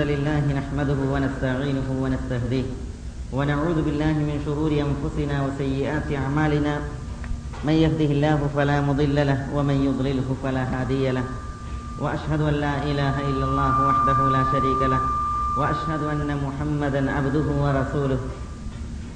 [0.00, 2.66] لله نحمده ونستعينه ونستهديه
[3.32, 6.74] ونعوذ بالله من شرور أنفسنا وسيئات أعمالنا.
[7.64, 11.24] من يهده الله فلا مضل له ومن يضلله فلا هادي له.
[12.00, 15.02] وأشهد أن لا إله إلا الله وحده لا شريك له.
[15.58, 18.20] وأشهد أن محمدا عبده ورسوله.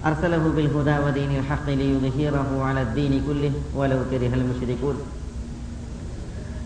[0.05, 5.24] أرسله بالهدى ودين الحق ليظهره على الدين كله ولو كره المشركون.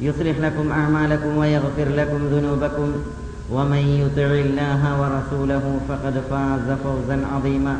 [0.00, 2.92] يصلح لكم أعمالكم ويغفر لكم ذنوبكم
[3.50, 7.76] ومن يطع الله ورسوله فقد فاز فوزا عظيما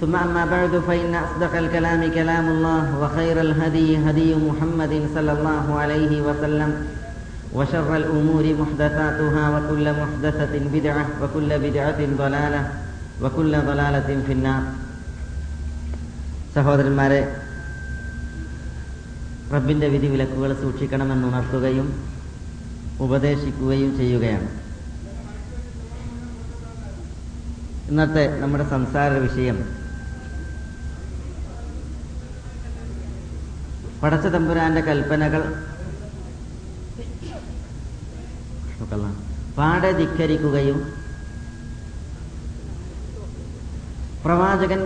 [0.00, 6.22] ثم أما بعد فإن أصدق الكلام كلام الله وخير الهدي هدي محمد صلى الله عليه
[6.22, 6.86] وسلم
[7.54, 12.62] وشر الأمور محدثاتها وكل محدثة بدعة وكل بدعة ضلالة
[13.22, 14.62] وكل ضلالة في النار
[16.56, 17.20] സഹോദരന്മാരെ
[19.53, 21.87] റബ്ബിന്റെ വിധി വിലക്കുകൾ സൂക്ഷിക്കണമെന്ന് ഉണർത്തുകയും
[22.99, 24.47] ഉപദേശിക്കുകയും ചെയ്യുകയാണ്.
[27.89, 29.57] ഇന്നത്തെ നമ്മുടെ സംസാര വിഷയം
[34.01, 35.43] പടച്ച തമ്പുരാന്റെ കൽപ്പനകൾ.
[39.57, 40.79] പാടെ ധിക്കരിക്കുകയും
[44.25, 44.81] പ്രവാചകൻ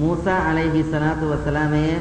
[0.00, 1.96] മൂസ അലൈഹി സ്വലാത്തു വസ്സലാമയെ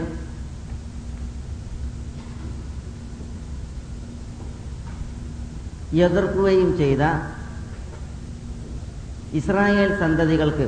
[5.93, 7.03] എതിർക്കുകയും ചെയ്ത
[9.33, 10.67] ഇസ്രായേൽ സന്തതികൾക്ക്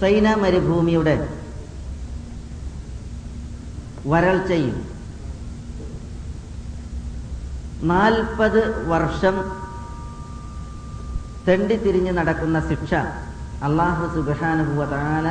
[0.00, 1.14] സൈന മരുഭൂമിയുടെ
[4.06, 4.76] വരൾച്ചയും
[7.82, 9.36] നാൽപ്പത് വർഷം
[11.48, 12.94] തെണ്ടിത്തിരിഞ്ഞ് നടക്കുന്ന ശിക്ഷ
[13.62, 15.28] അള്ളാഹു സുബാനുഭവ താല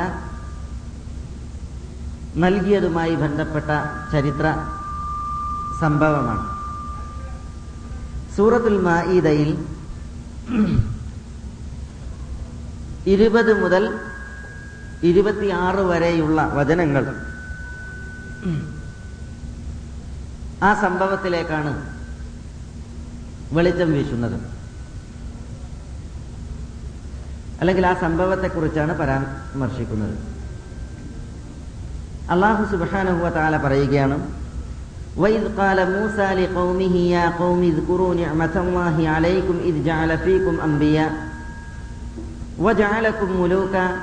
[2.36, 3.70] നൽകിയതുമായി ബന്ധപ്പെട്ട
[4.12, 4.46] ചരിത്ര
[5.82, 6.44] സംഭവമാണ്.
[8.36, 9.50] സൂറത്തുൽ മാഇദയിൽ
[13.14, 13.84] ഇരുപത് മുതൽ
[15.10, 17.04] ഇരുപത്തിയാറ് വരെയുള്ള വചനങ്ങൾ
[20.66, 21.72] ആ സംഭവത്തിലേക്കാണ്
[23.56, 24.38] വെളിച്ചം വീശുന്നത്.
[27.60, 30.16] അല്ലെങ്കിൽ ആ സംഭവത്തെക്കുറിച്ചാണ് പരാമർശിക്കുന്നത്.
[32.34, 34.18] അള്ളാഹു സുബാനുഹുവ താല പറയുകയാണ്
[35.18, 41.12] وإذ قال موسى لقومه يا قوم اذكروا نعمة الله عليكم إذ جعل فيكم أنبياء
[42.58, 43.96] وجعلكم ملوكا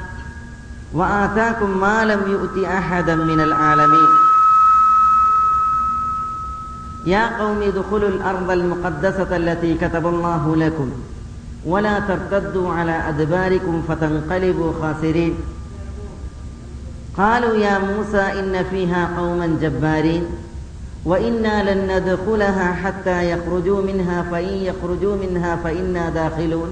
[0.94, 4.08] وآتاكم ما لم يؤت أحدا من العالمين.
[7.06, 10.92] يا قوم ادخلوا الأرض المقدسة التي كتب الله لكم
[11.66, 15.36] ولا ترتدوا على أدباركم فتنقلبوا خاسرين.
[17.18, 20.26] قالوا يا موسى إن فيها قوما جبارين.
[21.06, 26.68] وإنا لن ندخلها حتى يخرجوا منها فإن يخرجوا منها فإنا داخلون.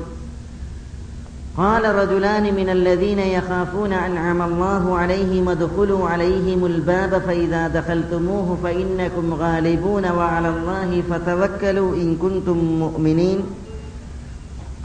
[1.57, 10.11] قال رجلان من الذين يخافون أنعم الله عليهم ادخلوا عليهم الباب فإذا دخلتموه فإنكم غالبون
[10.11, 13.39] وعلى الله فتوكلوا إن كنتم مؤمنين.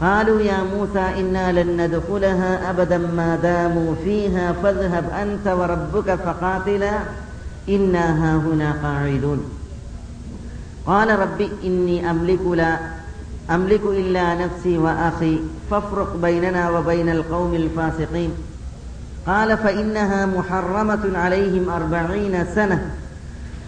[0.01, 6.93] قالوا يا موسى إنا لن ندخلها أبدا ما داموا فيها فاذهب أنت وربك فقاتلا.
[7.68, 9.40] إنا هاهنا قاعدون
[10.86, 12.78] قال رب إني أملك لا
[13.50, 15.34] أملك إلا نفسي وأخي
[15.70, 18.30] فافرق بيننا وبين القوم الفاسقين
[19.26, 22.78] قال فإنها محرمة عليهم أربعين سنة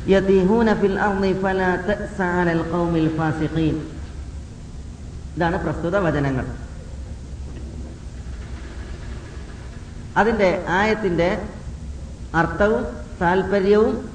[0.06, 3.76] يتيهون في الأرض فلا تأس على القوم الفاسقين
[5.36, 6.44] ഇതാണ് പ്രസ്തുത വചനങ്ങൾ
[10.16, 11.27] അതിൻ്റെ ആയത്തിൻ്റെ
[12.34, 12.84] അർത്ഥവും
[13.22, 14.09] താല്പര്യവും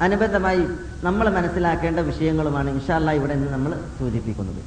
[0.00, 0.62] അനുബന്ധമായി
[1.02, 4.62] നമ്മൾ മനസ്സിലാക്കേണ്ട വിഷയങ്ങളുമാണ് ഇൻഷാല്ല ഇവിടെ നിന്ന് നമ്മൾ സൂചിപ്പിക്കുന്നത്.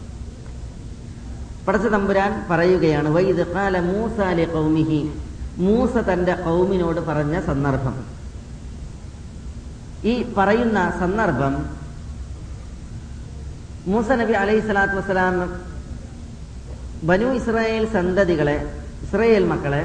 [1.68, 3.46] പടച്ച തമ്പുരാൻ പറയുകയാണ് വൈദ്
[3.80, 5.02] മൂസാലി കൗമിഹി
[5.58, 7.96] മൂസ തന്റെ കൗമിനോട് പറഞ്ഞ സന്ദർഭം.
[10.06, 11.54] ഈ പറയുന്ന സന്ദർഭം
[13.88, 15.36] മൂസ നബി അലൈഹി സ്വലാത്തു വസ്സലാം
[17.04, 18.58] ബനു ഇസ്രായേൽ സന്തതികളെ
[19.04, 19.84] ഇസ്രായേൽ മക്കളെ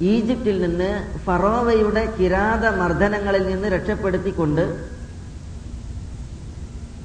[0.00, 0.90] ഈജിപ്തിൽ നിന്ന്
[1.24, 4.64] ഫറോവയുടെ കിരാത മർദ്ദനങ്ങളിൽ നിന്ന് രക്ഷപ്പെടുത്തിക്കൊണ്ട്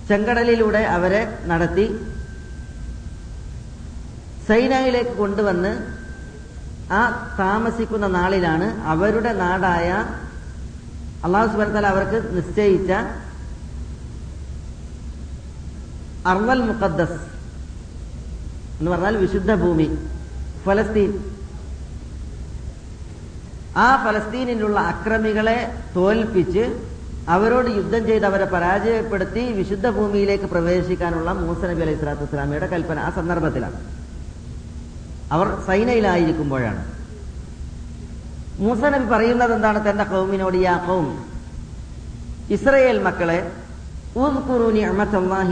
[0.10, 1.22] ചെങ്കടലിലൂടെ അവരെ
[1.52, 1.86] നടത്തി
[4.48, 5.72] സൈനയിലേക്ക് കൊണ്ടുവന്ന്
[7.00, 7.02] ആ
[7.40, 9.88] താമസിക്കുന്ന നാളിലാണ് അവരുടെ നാടായ
[11.26, 12.92] അള്ളാഹു സുബാനത്താൽ അവർക്ക് നിശ്ചയിച്ച
[16.32, 17.22] അർവൽ മുഖദ്ദസ്
[18.80, 19.88] എന്ന് പറഞ്ഞാൽ വിശുദ്ധ ഭൂമി
[20.66, 21.12] ഫലസ്തീൻ.
[23.78, 26.80] ആ ഫലസ്തീനിലുള്ള അക്രമികളെ തോൽപ്പിച്ച്
[27.28, 33.10] അവരോട് യുദ്ധം ചെയ്ത് അവരെ പരാജയപ്പെടുത്തി വിശുദ്ധ ഭൂമിയിലേക്ക് പ്രവേശിക്കാനുള്ള മൂസ നബി അലൈഹി സ്വലാത്തു വസ്സലാമയുടെ കൽപ്പന ആ
[33.10, 33.80] സന്ദർഭത്തിലാണ്.
[35.32, 36.86] അവർ സൈനയിലായിരിക്കുമ്പോഴാണ്.
[38.60, 41.26] മൂസ നബി പറയുന്നത് എന്താണ് തന്റെ കൗമിനോട് യാ കൗം
[42.50, 43.52] ഇസ്രയേൽ മക്കളെ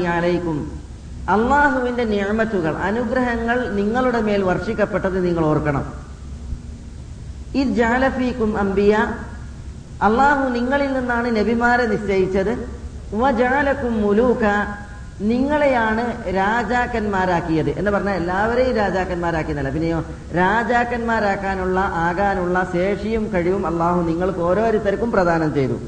[0.05, 0.81] അലൈക്കും.
[1.29, 6.12] അള്ളാഹുവിന്റെ നിയമത്തുകൾ അനുഗ്രഹങ്ങൾ നിങ്ങളുടെ മേൽ വർഷിക്കപ്പെട്ടത് നിങ്ങൾ ഓർക്കണം.
[7.61, 8.97] ജാലഫീക്കും അംബിയ.
[10.01, 12.83] അള്ളാഹു നിങ്ങളിൽ നിന്നാണ് നബിമാരെ നിശ്ചയിച്ചത്.
[13.13, 14.41] വജാലക്കും മുലൂക്ക
[15.21, 17.69] നിങ്ങളെയാണ് രാജാക്കന്മാരാക്കിയത്.
[17.69, 20.05] എന്ന് പറഞ്ഞാൽ എല്ലാവരെയും രാജാക്കന്മാരാക്കിയതല്ല പിന്നെയോ
[20.35, 25.79] രാജാക്കന്മാരാക്കാനുള്ള ആകാനുള്ള ശേഷിയും കഴിവും അള്ളാഹു നിങ്ങൾക്ക് ഓരോരുത്തർക്കും പ്രദാനം ചെയ്തു.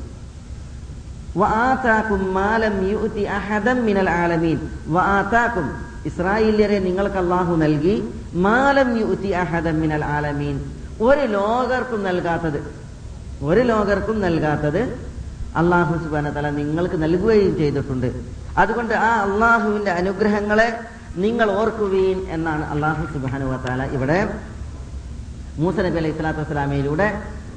[6.05, 8.09] ഇസ്രായേലിയരെ നിങ്ങൾക്ക് അള്ളാഹു നൽകി.
[8.33, 10.84] മാലം യുത്തി അഹദം മിനൽ ആലമീൻ.
[11.01, 12.59] ഒരു ലോകർക്കും നൽകാത്തത്
[13.43, 14.81] ഒരു ലോകർക്കും നൽകാത്തത്
[15.61, 18.09] അള്ളാഹു സുബാന തല നിങ്ങൾക്ക് നൽകുകയും ചെയ്തിട്ടുണ്ട്.
[18.57, 20.69] അതുകൊണ്ട് ആ അള്ളാഹുവിന്റെ അനുഗ്രഹങ്ങളെ
[21.25, 24.19] നിങ്ങൾ ഓർക്കുവീൻ എന്നാണ് അള്ളാഹു സുബാനു വാല ഇവിടെ
[25.59, 27.07] മൂസ നബി അലൈഹി സ്വലാത്തു വസ്സലാമയിലൂടെ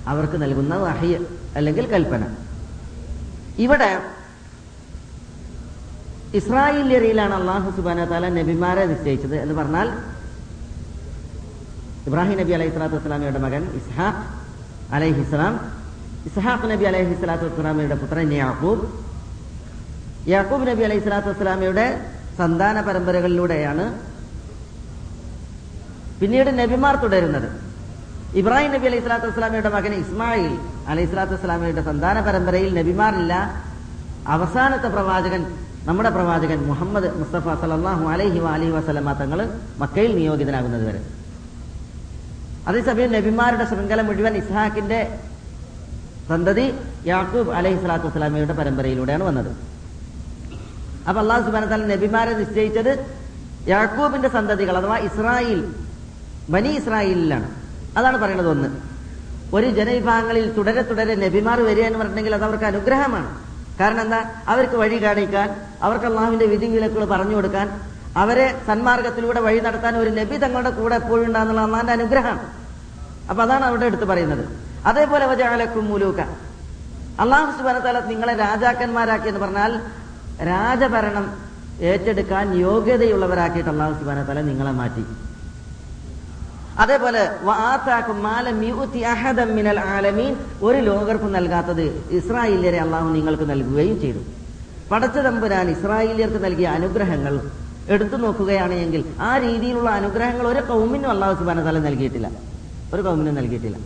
[0.07, 1.15] അവർക്ക് നൽകുന്ന വഹയ
[1.57, 2.23] അല്ലെങ്കിൽ കൽപ്പന.
[3.65, 3.91] ഇവിടെ
[6.41, 9.89] ഇസ്രായേലിയറിയിലാണ് അള്ളാഹു സുബാന താല നബിമാരെ നിശ്ചയിച്ചത് എന്ന് പറഞ്ഞാൽ
[12.09, 14.23] ഇബ്രാഹിം നബി അലൈഹി സ്വലാത്തു വസ്സലാമയുടെ മകൻ ഇസ്ഹാഖ്
[14.97, 15.55] അലൈഹിസ്ലാം
[16.29, 18.85] ഇസ്ഹാഖ് നബി അലൈഹി സ്വലാത്തു വസ്സലാമയുടെ പുത്രൻ യാക്കൂബ്
[20.35, 21.87] യാക്കൂബ് നബി അലൈഹി സ്വലാത്തു വസ്സലാമയുടെ
[22.39, 23.85] സന്താന പരമ്പരകളിലൂടെയാണ്
[26.21, 27.49] പിന്നീട് നബിമാർ തുടരുന്നത്.
[28.41, 30.53] ഇബ്രാഹിം നബി അലൈഹി സ്വലാത്തു വസ്സലാമയുടെ മകൻ ഇസ്മായിൽ
[30.91, 33.35] അലൈഹി സ്വലാത്തു വസ്സലാമയുടെ സന്താന പരമ്പരയിൽ നബിമാരില്ല.
[34.37, 35.43] അവസാനത്തെ പ്രവാചകൻ
[35.89, 39.41] നമ്മുടെ പ്രവാചകൻ മുഹമ്മദ് മുസ്തഫ സലല്ലാഹു അലൈഹി അലഹി വസ്ലമ തങ്ങൾ
[39.83, 41.01] മക്കയിൽ നിയോഗിതനാകുന്നത് വരെ.
[42.69, 45.19] അതേസമയം നബിമാരുടെ ശൃംഖല മുഴുവൻ ഇസ്ഹാക്കിന്റെ
[46.29, 46.75] സന്തതി
[47.07, 49.57] യാക്കൂബ് അലൈഹി സ്വലാത്തു വസ്സലാമയുടെ പരമ്പരയിലൂടെയാണ് വന്നത്.
[51.09, 53.07] അപ്പൊ അള്ളാഹു സുബാന നബിമാരെ നിശ്ചയിച്ചത്
[53.69, 55.75] യാക്കൂബിന്റെ സന്തതികൾ അഥവാ ഇസ്രായേൽ
[56.49, 57.51] ബനി ഇസ്രായേലിലാണ്.
[57.97, 58.69] അതാണ് പറയുന്നത് ഒന്ന്.
[59.53, 63.39] ഒരു ജനവിഭാഗങ്ങളിൽ തുടരെ തുടരെ നബിമാർ വരിക എന്ന് പറഞ്ഞിട്ടുണ്ടെങ്കിൽ അത് അവർക്ക് അനുഗ്രഹമാണ്.
[63.81, 64.25] കാരണം എന്താ?
[64.49, 67.81] അവർക്ക് വഴി കാണിക്കാൻ അവർക്ക് അള്ളാഹുവിന്റെ വിധി വിലക്കുകൾ പറഞ്ഞു കൊടുക്കാൻ
[68.17, 72.47] അവരെ സന്മാർഗത്തിലൂടെ വഴി നടത്താൻ ഒരു നബി തങ്ങളുടെ കൂടെ എപ്പോഴും ഉണ്ടാകുന്നുള്ള അമ്മാന്റെ അനുഗ്രഹമാണ്.
[73.31, 74.49] അപ്പൊ അതാണ് അവിടെ എടുത്ത് പറയുന്നത്.
[74.87, 76.21] അതേപോലെ വജാലക്കും മുലൂക്ക.
[77.21, 79.81] അള്ളാഹു സുബാനത്താല നിങ്ങളെ രാജാക്കന്മാരാക്കി എന്ന് പറഞ്ഞാൽ
[80.47, 81.37] രാജഭരണം
[81.81, 85.05] ഏറ്റെടുക്കാൻ യോഗ്യതയുള്ളവരാക്കിയിട്ട് അള്ളാഹു സുബാനത്താല നിങ്ങളെ മാറ്റി.
[86.79, 87.31] അതേപോലെ
[90.63, 94.19] ഒരു ലോകർക്കും നൽകാത്തത് ഇസ്രായേലിയരെ അള്ളാഹു നിങ്ങൾക്ക് നൽകുകയും ചെയ്തു.
[94.91, 97.41] പടച്ച തമ്പുരാൻ ഇസ്രായേലിയർക്ക് നൽകിയ അനുഗ്രഹങ്ങൾ
[97.95, 102.29] എടുത്തു നോക്കുകയാണെങ്കിൽ ആ രീതിയിലുള്ള അനുഗ്രഹങ്ങൾ ഒരു കൗമിനും അള്ളാഹു സുബാന തല നൽകിയിട്ടില്ല.
[102.95, 103.79] ഒരു കൗമിനും നൽകിയിട്ടില്ല.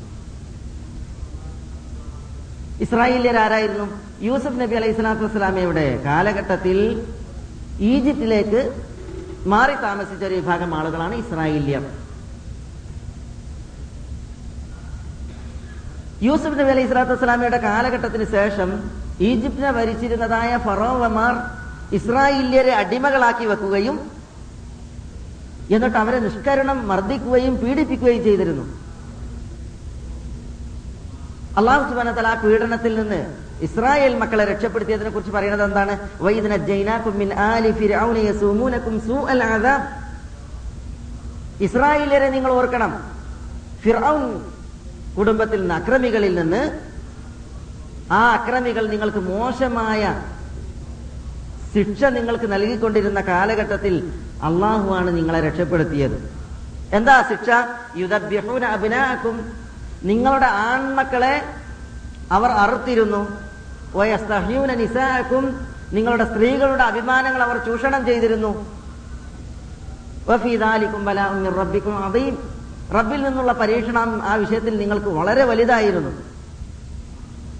[2.84, 3.86] ഇസ്രായേലിയർ ആരായിരുന്നു?
[4.28, 6.78] യൂസഫ് നബി അലൈഹി സ്വലാത്തു വസ്സലാമയുടെ കാലഘട്ടത്തിൽ
[7.92, 8.60] ഈജിപ്തിലേക്ക്
[9.52, 11.84] മാറി താമസിച്ച ഒരു വിഭാഗം ആളുകളാണ് ഇസ്രായേലിയർ.
[16.26, 18.70] യൂസഫ് നബി അലൈഹി സ്വലാത്തു വസ്സലാമയുടെ കാലഘട്ടത്തിന് ശേഷം
[19.30, 21.34] ഈജിപ്തിനെ ഭരിച്ചിരുന്നതായ ഫറോവമാർ
[21.92, 24.10] ഇസ്രായേലിയരെ അടിമകളാക്കി വെക്കുകയും
[25.70, 28.64] എന്നിട്ട് അവരെ നിഷ്കരണം മർദ്ദിക്കുകയും പീഡിപ്പിക്കുകയും ചെയ്തിരുന്നു.
[31.56, 33.20] അള്ളാഹു സുബാനത്തല ആ പീഡനത്തിൽ നിന്ന്
[33.62, 35.98] ഇസ്രായേൽ മക്കളെ രക്ഷപ്പെടുത്തിയതിനെ കുറിച്ച് പറയുന്നത് എന്താണ്?
[41.60, 42.92] ഇസ്രായേലരെ നിങ്ങൾ ഓർക്കണം.
[43.82, 44.22] ഫിറൌൻ
[45.18, 46.80] കുടുംബത്തിൽ നിന്ന് അക്രമികളിൽ നിന്ന്
[48.12, 50.22] ആ അക്രമികൾ നിങ്ങൾക്ക് മോശമായ
[51.74, 54.12] ശിക്ഷ നിങ്ങൾക്ക് നൽകിക്കൊണ്ടിരുന്ന കാലഘട്ടത്തിൽ
[54.42, 56.38] അള്ളാഹുവാണ് നിങ്ങളെ രക്ഷപ്പെടുത്തിയത്.
[56.92, 57.50] എന്താ ശിക്ഷ?
[57.96, 59.52] യുദ്ധഭ്യഹൂന അഭിനാക്കും
[60.04, 61.42] നിങ്ങളുടെ ആൺമക്കളെ
[62.32, 63.40] അവർ അറുത്തിരുന്നു.
[63.94, 68.82] വയസ്തഹ്യൂന നിസാക്കും നിങ്ങളുടെ സ്ത്രീകളുടെ അഭിമാനങ്ങൾ അവർ ചൂഷണം ചെയ്തിരുന്നു.
[71.50, 72.38] റബ്ബിക്കും അദീം.
[72.94, 76.10] റബ്ബിൽ നിന്നുള്ള പരീക്ഷണം ആ വിഷയത്തിൽ നിങ്ങൾക്ക് വളരെ വലുതായിരുന്നു.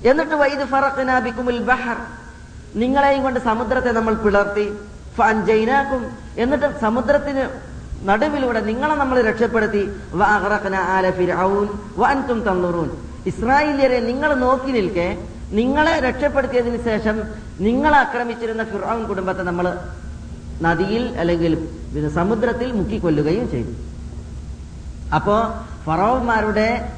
[0.05, 1.97] എന്നിട്ട് വൈദ് ഫറഖ്നാബിക്കുമുൽ ബഹർ.
[2.75, 4.73] നിങ്ങളെയും കൊണ്ട് സമുദ്രത്തെ നമ്മൾ പിളർത്തി.
[5.17, 7.45] ഫൻജൈനാക്കും എന്നിട്ട് സമുദ്രത്തിന്
[8.09, 9.83] നടുവിലൂടെ നിങ്ങളെ നമ്മൾ രക്ഷപ്പെടുത്തി.
[10.77, 11.11] ആല
[12.49, 12.91] തന്നൂറൂൻ
[13.27, 15.19] ഇസ്രായേലിയരെ നിങ്ങൾ നോക്കി നിൽക്കെ.
[15.51, 17.23] നിങ്ങളെ രക്ഷപ്പെടുത്തിയതിനു ശേഷം
[17.61, 19.79] നിങ്ങളെ ആക്രമിച്ചിരുന്ന ഫിറാവുൻ കുടുംബത്തെ നമ്മൾ
[20.63, 21.53] നദിയിൽ അല്ലെങ്കിൽ
[22.15, 23.73] സമുദ്രത്തിൽ മുക്കിക്കൊല്ലുകയും ചെയ്തു.
[25.15, 26.93] അപ്പോ ഫറോവന്മാരുടെ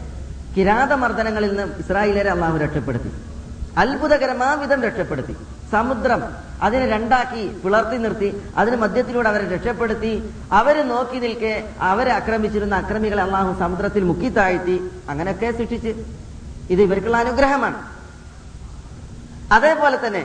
[0.56, 3.10] കിരാതമർദ്ദനങ്ങളിൽ നിന്ന് ഇസ്രായേലരെ അള്ളാഹു രക്ഷപ്പെടുത്തി.
[3.78, 5.36] അത്ഭുതകരമാവിധം രക്ഷപ്പെടുത്തി.
[5.74, 6.22] സമുദ്രം
[6.66, 8.28] അതിനെ രണ്ടാക്കി പിളർത്തി നിർത്തി
[8.60, 10.12] അതിന് മധ്യത്തിലൂടെ അവരെ രക്ഷപ്പെടുത്തി.
[10.58, 11.52] അവർ നോക്കി നിൽക്കെ
[11.90, 14.76] അവരെ ആക്രമിച്ചിരുന്ന അക്രമികളെ അള്ളാഹു സമുദ്രത്തിൽ മുക്കി താഴ്ത്തി
[15.10, 15.92] അങ്ങനെയൊക്കെ സൃഷ്ടിച്ച്.
[16.72, 17.78] ഇത് ഇവർക്കുള്ള അനുഗ്രഹമാണ്.
[19.56, 20.22] അതേപോലെ തന്നെ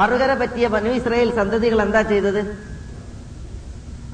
[0.00, 2.42] മറുകര പറ്റിയ ബനു ഇസ്രയേൽ സന്തതികൾ എന്താ ചെയ്തത്?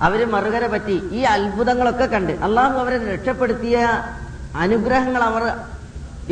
[0.07, 3.77] അവർ മറുകര പറ്റി ഈ അത്ഭുതങ്ങളൊക്കെ കണ്ട് അള്ളാഹു അവരെ രക്ഷപ്പെടുത്തിയ
[4.65, 5.45] അനുഗ്രഹങ്ങൾ അവർ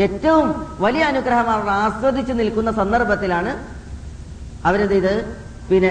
[0.05, 0.47] ഏറ്റവും
[0.85, 3.53] വലിയ അനുഗ്രഹം അവർ ആസ്വദിച്ചു നിൽക്കുന്ന സന്ദർഭത്തിലാണ്
[4.67, 5.15] അവരെന്ത് ചെയ്ത്
[5.71, 5.91] പിന്നെ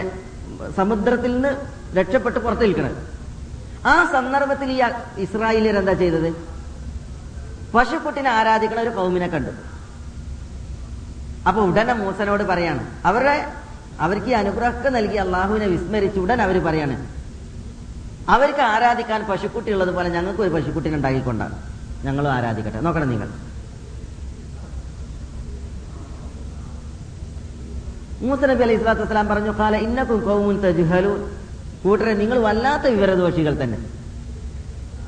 [0.78, 1.52] സമുദ്രത്തിൽ നിന്ന്
[1.98, 2.98] രക്ഷപ്പെട്ട് പുറത്ത് നിൽക്കുന്നത്
[3.92, 4.80] ആ സന്ദർഭത്തിൽ ഈ
[5.26, 6.30] ഇസ്രായേലിയർ എന്താ ചെയ്തത്?
[7.76, 9.52] പശുക്കുട്ടിനെ ആരാധിക്കണ ഒരു കൗമിനെ കണ്ടു.
[11.48, 13.36] അപ്പൊ ഉടനെ മൂസനോട് പറയാണ് അവരുടെ
[14.06, 16.96] അവർക്ക് ഈ അനുഗ്രഹമൊക്കെ നൽകി അള്ളാഹുവിനെ വിസ്മരിച്ച് ഉടൻ അവർ പറയാണ്
[18.36, 21.56] അവർക്ക് ആരാധിക്കാൻ പശുക്കുട്ടി ഉള്ളതുപോലെ ഞങ്ങൾക്ക് ഒരു പശുക്കുട്ടിനെ ഉണ്ടാക്കിക്കൊണ്ടാണ്.
[22.06, 22.80] ഞങ്ങളും ആരാധിക്കട്ടെ.
[22.88, 23.30] നോക്കണം നിങ്ങൾ.
[28.26, 31.12] മൂസ നബി അലൈഹി സ്വലാത്തു വസ്സലാം പറഞ്ഞു കാല ഇന്നക്കും കോമുൻ തജുഹലു
[31.84, 33.80] കൂട്ടരെ നിങ്ങൾ വല്ലാത്ത വിവരദോഷികൾ തന്നെ.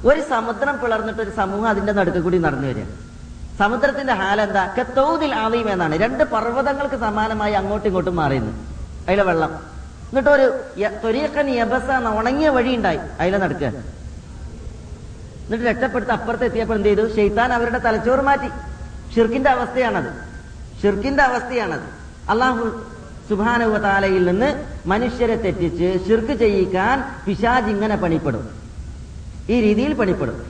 [0.10, 2.84] ഒരു സമുദ്രം പിളർന്നിട്ട് ഒരു സമൂഹം അതിന്റെ നടുക്ക് കൂടി നടന്നു വരിക.
[3.60, 5.96] സമുദ്രത്തിന്റെ ഹാലെന്താ കത്തൗദിൽ ആദീം എന്നാണ്.
[6.04, 8.54] രണ്ട് പർവതങ്ങൾക്ക് സമാനമായി അങ്ങോട്ടും ഇങ്ങോട്ടും മാറിയുന്നു
[9.08, 9.52] അതിലെ വെള്ളം.
[10.10, 10.46] എന്നിട്ട് ഒരു
[11.04, 13.68] തൊരിയക്കൻ യബസ എന്ന ഉണങ്ങിയ വഴി ഉണ്ടായി അതിലെ നടക്കുക
[15.46, 17.04] എന്നിട്ട് രക്ഷപ്പെടുത്ത അപ്പുറത്ത് എത്തിയപ്പോൾ എന്ത് ചെയ്തു?
[17.16, 18.50] ഷെയ്ത്താൻ അവരുടെ തലച്ചോറ് മാറ്റി.
[19.16, 20.12] ഷിർക്കിന്റെ അവസ്ഥയാണത്.
[20.82, 21.88] ഷിർക്കിന്റെ അവസ്ഥയാണത്.
[22.34, 22.64] അള്ളാഹു
[23.30, 28.50] സുബാനുവ താലയിൽ നിന്ന് മനുഷ്യരെ തെറ്റിച്ച് ശിർക്ക് ചെയ്യിക്കാൻ പിശാജ് ഇങ്ങനെ പണിപ്പെടും.
[29.50, 30.46] ഈ രീതിയിൽ പണിപ്പെടും.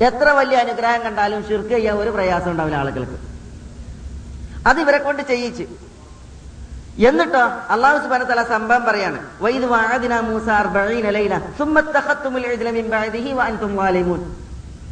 [0.00, 3.18] എത്ര വലിയ അനുഗ്രഹം കണ്ടാലും ശിർക്ക് ചെയ്യാൻ ഒരു പ്രയാസം ഉണ്ടാവില്ല ആളുകൾക്ക്.
[4.68, 5.62] അത് ഇവരെ കൊണ്ട് ചെയ്യിച്ച്.
[7.08, 9.18] എന്നിട്ടോ അള്ളാഹു സുബാന തല സംഭവം പറയാണ്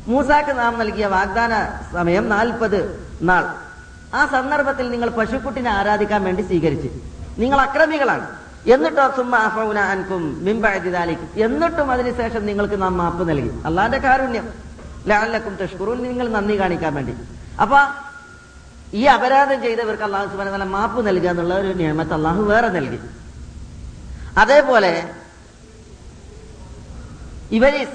[0.07, 3.64] മൂസാക്ക് നാം നൽകിയ വാഗ്ദാന സമയം നാൽപ്പത് നാൾ.
[4.15, 6.89] ആ സന്ദർഭത്തിൽ നിങ്ങൾ പശുക്കുട്ടിനെ ആരാധിക്കാൻ വേണ്ടി സ്വീകരിച്ചു.
[7.39, 8.27] നിങ്ങൾ അക്രമികളാണ്.
[8.67, 10.25] എന്നിട്ടോ സുമ്മ അഫൗന അൻകും
[11.37, 13.51] എന്നിട്ടും അതിനുശേഷം നിങ്ങൾക്ക് നാം മാപ്പ് നൽകി.
[13.65, 14.53] അള്ളാന്റെ കാരുണ്യം.
[15.07, 16.03] ലാലക്കും തഷ്കുറൂൻ.
[16.03, 17.15] നിങ്ങൾ നന്ദി കാണിക്കാൻ വേണ്ടി.
[17.61, 17.79] അപ്പൊ
[18.95, 22.99] ഈ അപരാധം ചെയ്തവർക്ക് അള്ളാഹു സുബാന തല മാപ്പ് നൽകുക എന്നുള്ള ഒരു നിയമത്ത് അള്ളാഹു വേറെ നൽകി.
[24.39, 25.11] അതേപോലെ
[27.51, 27.87] ഇവർ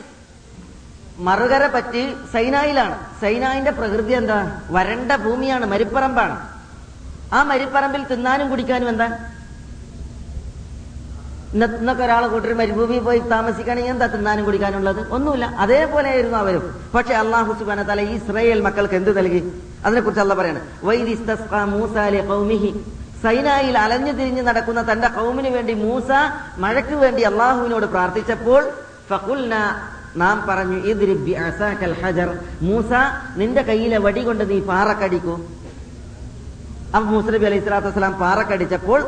[1.28, 2.02] മറുകര പറ്റി
[2.34, 2.96] സൈനായിലാണ്.
[3.22, 4.38] സൈനായിന്റെ പ്രകൃതി എന്താ?
[4.70, 6.36] വരണ്ട ഭൂമിയാണ് മരിപ്പറമ്പാണ്.
[7.34, 9.08] ആ മരിപ്പറമ്പിൽ തിന്നാനും കുടിക്കാനും എന്താ?
[11.54, 15.02] ഇന്നൊക്കെ ഒരാളെ കൂട്ടർ മരുഭൂമിയിൽ പോയി താമസിക്കുകയാണെങ്കിൽ എന്താ തിന്നാനും കുടിക്കാനുള്ളത്?
[15.12, 15.46] ഒന്നുമില്ല.
[15.46, 16.64] അതേപോലെ ആയിരുന്നു അവരും.
[16.96, 19.42] പക്ഷെ അള്ളാഹു സുബാന തല ഇസ്രയേൽ മക്കൾക്ക് എന്ത് നൽകി?
[19.86, 20.62] അതിനെക്കുറിച്ച് അല്ല പറയാണ്.
[23.24, 26.10] സൈനായിൽ അലഞ്ഞു തിരിഞ്ഞ് നടക്കുന്ന തന്റെ കൗമിന് വേണ്ടി മൂസ
[26.58, 28.62] മഴയ്ക്ക് വേണ്ടി അള്ളാഹുവിനോട് പ്രാർത്ഥിച്ചപ്പോൾ
[30.18, 30.78] നാം പറഞ്ഞു
[32.04, 32.30] ഹജർ.
[32.62, 32.92] മൂസ
[33.38, 35.36] നിന്റെ കയ്യിലെ വടി കൊണ്ട് നീ പാറക്കടിക്കൂ.
[36.96, 39.02] അപ്പൊ മൂസ നബി അലൈഹി സ്വലാത്തു വസ്സലാം പാറക്കടിച്ചപ്പോൾ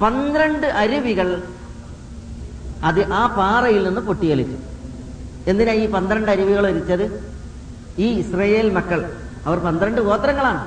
[0.00, 1.28] പന്ത്രണ്ട് അരുവികൾ
[2.88, 4.58] അത് ആ പാറയിൽ നിന്ന് പൊട്ടിയലിച്ചു
[5.50, 7.06] എന്തിനാ ഈ പന്ത്രണ്ട് അരുവികൾ ഒരിച്ചത്
[7.98, 9.00] ഈ ഇസ്രയേൽ മക്കൾ
[9.46, 10.62] അവർ പന്ത്രണ്ട് ഗോത്രങ്ങളാണ്.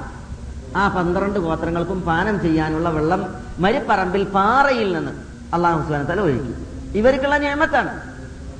[0.75, 3.21] ആ പന്ത്രണ്ട് ഗോത്രങ്ങൾക്കും പാനം ചെയ്യാനുള്ള വെള്ളം
[3.59, 5.11] മരിപ്പറമ്പിൽ പാറയിൽ നിന്ന്
[5.53, 6.53] അള്ളാഹു സുബാന തല ഒഴുകി
[6.99, 7.91] ഇവർക്കുള്ള നിയമത്താണ്.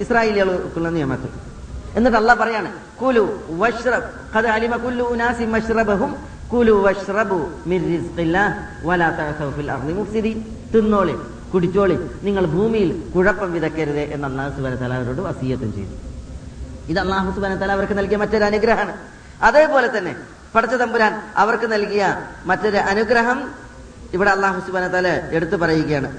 [0.03, 1.29] ഇസ്രായേലികൾക്കുള്ള നിയമത്ത്.
[1.97, 2.69] എന്നിട്ട് അല്ല പറയാണ്
[3.01, 3.23] കുലു
[3.61, 4.75] വഷ്റബ് ഖദ് അലിമ
[6.53, 7.39] കുലു വഷ്റബു
[9.99, 10.37] മുഫ്സിദീൻ.
[10.73, 11.15] തിന്നോളി
[11.53, 15.93] കുടിച്ചോളി നിങ്ങൾ ഭൂമിയിൽ കുഴപ്പം വിതക്കരുത് എന്ന് അള്ളാഹു സുബാന തല അവരോട് വസീയത്തും ചെയ്തു.
[16.91, 18.93] ഇത് അള്ളാഹു സുബാന തല അവർക്ക് നൽകിയ മറ്റൊരു അനുഗ്രഹമാണ്.
[19.41, 20.15] അതേപോലെ തന്നെ
[20.55, 22.03] പടച്ച തമ്പുരാൻ അവർക്ക് നൽകിയ
[22.45, 23.39] മറ്റൊരു അനുഗ്രഹം
[24.13, 26.09] ഇവിടെ അള്ളാഹു സുബാന തല എടുത്തു പറയുകയാണ്.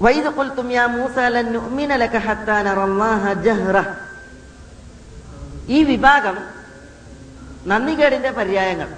[0.00, 1.46] വൈദ് ഖുൽതും യാ മൂസ ലൻ
[2.02, 3.76] ലക ഹത്താ നറല്ലാഹ ജഹ്റ.
[5.68, 6.38] ഈ വിഭാഗം
[7.66, 8.88] നന്ദികേടിന്റെ പര്യായങ്ങൾ.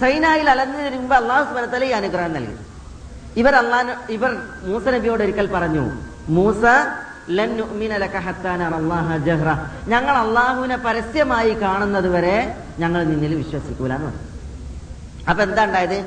[0.00, 2.56] സൈനായിൽ അലഞ്ഞു തിരുമ്പോ അള്ളാഹു സ്വലത്തല ഈ അനുഗ്രഹം നൽകി.
[3.36, 4.30] ഇവർ അള്ളാൻ ഇവർ
[4.62, 5.90] മൂസ നബിയോട് ഒരിക്കൽ പറഞ്ഞു
[6.28, 6.64] മൂസ
[9.88, 14.22] ഞങ്ങൾ അള്ളാഹുവിനെ പരസ്യമായി കാണുന്നത് വരെ ഞങ്ങൾ നിന്നിൽ വിശ്വസിക്കൂലെന്ന് പറഞ്ഞു.
[15.30, 16.04] അപ്പൊ എന്താ ഉണ്ടായത്?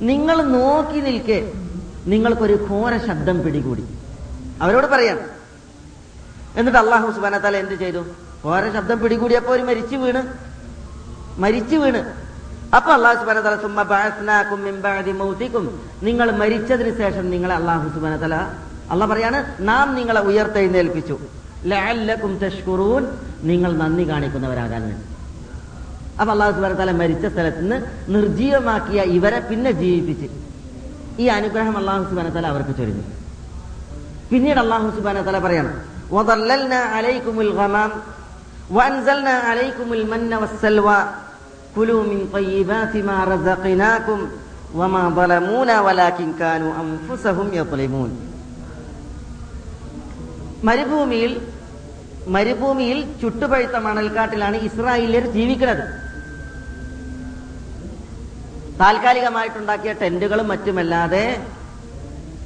[0.00, 1.52] നിങ്ങൾ നോക്കി നിൽക്കെ
[2.06, 3.84] നിങ്ങൾക്കൊരു ഘോര ശബ്ദം പിടികൂടി.
[4.62, 5.18] അവരോട് പറയാം.
[6.56, 8.02] എന്നിട്ട് അള്ളാഹു സുബാനത്താല തല എന്ത് ചെയ്തു?
[8.44, 10.22] ഘോര ശബ്ദം പിടികൂടിയപ്പോ ഒരു മരിച്ചു വീണ്.
[11.38, 12.00] മരിച്ചു വീണ്.
[12.76, 13.82] അപ്പൊ അള്ളാഹു സുബാന തല സുമ്മ
[16.02, 18.46] നിങ്ങൾ മരിച്ചതിന് ശേഷം നിങ്ങളെ അള്ളാഹു സുബാനത്തല തല
[18.90, 21.18] അള്ള പറയാണ് നാം നിങ്ങളെ ഉയർത്തെഴുന്നേൽപ്പിച്ചു.
[21.71, 23.03] ലഅല്ലക്കും തഷ്കുറൂൻ
[23.49, 25.05] നിങ്ങൾ നന്ദി കാണിക്കുന്നവരാകാൻ വേണ്ടി
[26.19, 27.77] അപ്പൊ അള്ളാഹു സുബാന തല മരിച്ച സ്ഥലത്ത് നിന്ന്
[28.15, 30.27] നിർജീവമാക്കിയ ഇവരെ പിന്നെ ജീവിപ്പിച്ച്
[31.23, 33.03] ഈ അനുഗ്രഹം അള്ളാഹു സുബാന തല അവർക്ക് ചൊരിഞ്ഞു
[34.31, 35.75] പിന്നീട് അള്ളാഹു സുബാന തല പറയണം
[36.15, 37.91] وَظَلَّلْنَا عَلَيْكُمُ الْغَمَامَ
[38.75, 40.99] وَأَنزَلْنَا عَلَيْكُمُ الْمَنَّ وَالسَّلْوَى
[41.75, 44.19] كُلُوا مِنْ طَيِّبَاتِ مَا رَزَقْنَاكُمْ
[44.79, 48.11] وَمَا ظَلَمُونَا وَلَكِنْ كَانُوا أَنفُسَهُمْ يَظْلِمُونَ
[50.63, 51.31] മരുഭൂമിയിൽ
[52.28, 55.84] മരുഭൂമിയിൽ ചുട്ടുപഴുത്ത മണൽക്കാട്ടിലാണ് ഇസ്രായേലിയർ ജീവിക്കുന്നത്.
[58.80, 61.46] താൽക്കാലികമായിട്ടുണ്ടാക്കിയ ടെന്റുകളും മറ്റുമല്ലാതെ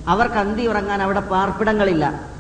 [0.09, 2.37] അവർക്ക് അന്തി ഉറങ്ങാൻ അവിടെ പാർപ്പിടങ്ങളില്ല.